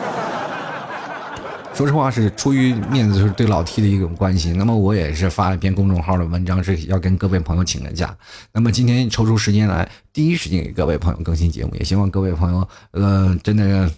[1.72, 4.58] 说实话，是出于面子，是对老 T 的一种关心。
[4.58, 8.14] 那么我也是发了一篇公众号的文章，是要跟各位朋友请个假。
[8.52, 13.90] 那么今天抽出时间来，第一时间给各位朋友更新节目，也希望各位朋友，呃，真的。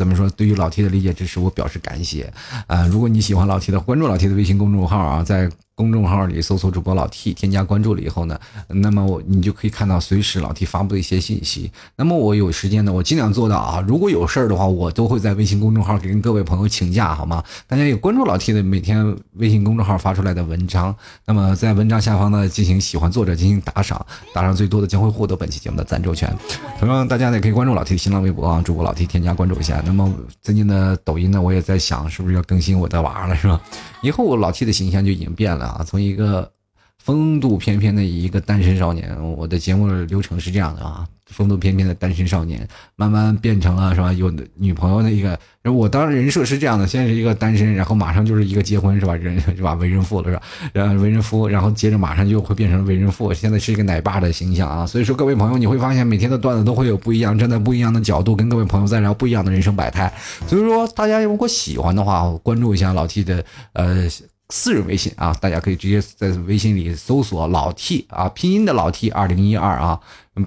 [0.00, 0.30] 怎么说？
[0.30, 2.32] 对于老铁的理解支持，我表示感谢。
[2.66, 5.46] 啊，如果你喜欢老铁的，关注老铁的微信公众号啊，在。
[5.80, 11.72] 公众号里搜索主播老 T，添加关注了以后呢，那么我你就可以看到随时老 T 发布的一些信息。
[11.96, 13.82] 那么我有时间呢，我尽量做到啊。
[13.88, 17.42] 如果有事儿的话，我都会在微信公众号跟各位朋友请假，好吗？
[17.66, 20.94] 大家也关注老 T 的每天微信公众号发出来的文章。
[21.24, 24.04] 那么在文章下方呢，进行喜欢作者进行打赏，
[24.34, 26.30] 打赏最多的将会获得本期节目的赞助权。
[26.78, 29.82] 同样，大家呢也可以关注老 T 的新浪微博啊，主播老 T 添加关注一下。
[29.86, 30.12] 那么
[30.42, 33.58] 最近的抖音呢，我也在想是不是要更新我的娃了，是吧？
[34.02, 36.50] 以后我老 T 的形象就已经变了啊，从一个
[36.98, 41.06] 风度翩翩的一个单身少年，我的节目流程是这样的啊。
[41.30, 42.66] 风度翩翩的单身少年，
[42.96, 44.12] 慢慢变成了是吧？
[44.12, 45.38] 有女朋友的一个，
[45.72, 49.14] 我当然人设是这样的，先是一个单身，然后马上就是一个结婚是吧？
[49.14, 49.74] 人是吧？
[49.74, 50.42] 为人父了是吧？
[50.72, 54.84] 然后为人夫，然后接着马上就会变成为人父，现在是一个奶爸的形象啊。
[54.84, 60.12] 所以说各位朋友，你会发现每天的段子都会有不一样，站在不一样的角度跟各位朋友在聊不一样的人生百态。
[60.48, 63.44] 所以说大家如果喜欢的话，关注一下老 T 的
[63.74, 64.08] 呃。
[64.50, 69.98] 私人微信啊，大家可以直接在微信里搜索老 T 啊，拼音的老 T 二零一二啊，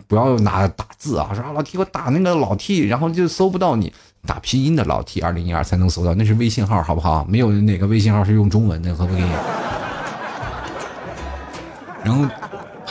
[0.07, 3.91] 不要拿打字啊，说老 T 我打那个老 T，然后就搜不到你，
[4.27, 7.25] 打拼音的老 T 二零一二才能搜到，那是微信号，好不好？
[7.25, 9.23] 没有哪个微信号是用中文的，可不可以？
[12.03, 12.27] 然后。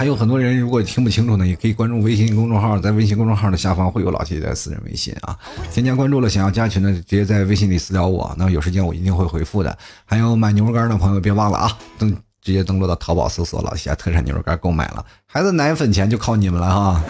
[0.02, 5.38] 还有很多人如果听不清楚呢，也可以关注微信公众号，在微信公众号的下方会有老 T 的私人微信啊，
[5.70, 9.78] 添加关注了，想要加群的直接在微信里私聊我，那有时间我一定会回复的。
[10.04, 12.10] 还有买牛肉干的朋友别忘了啊，登
[12.42, 17.00] 直接登录到淘宝搜索老 T 特产牛肉干购买了，孩子奶粉钱就靠你们了哈。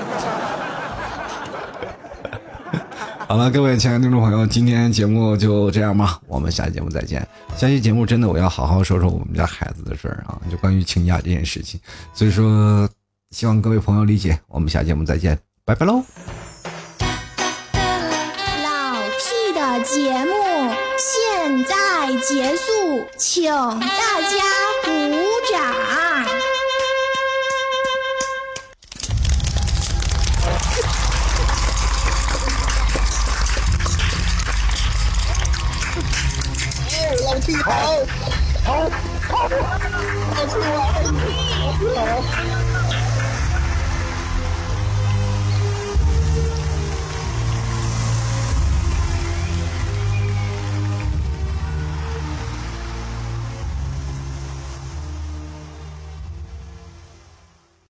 [3.32, 7.26] 好了，各位亲爱的听众朋友，今天节目就这样吧，我们下期节目再见。
[7.56, 11.80] 下期节目真的我要好好说说我们家孩子的事儿啊，就关于请假这件事情。
[12.12, 12.86] 所以说，
[13.30, 14.38] 希望各位朋友理解。
[14.48, 16.04] 我们下期节目再见，拜拜喽。
[18.62, 20.34] 老 T 的节目
[20.98, 21.74] 现在
[22.28, 22.70] 结束，
[23.16, 24.36] 请大家
[37.32, 37.72] 老弟好，
[38.62, 38.90] 好，
[39.30, 40.60] 好，老弟
[41.94, 42.71] 好，好。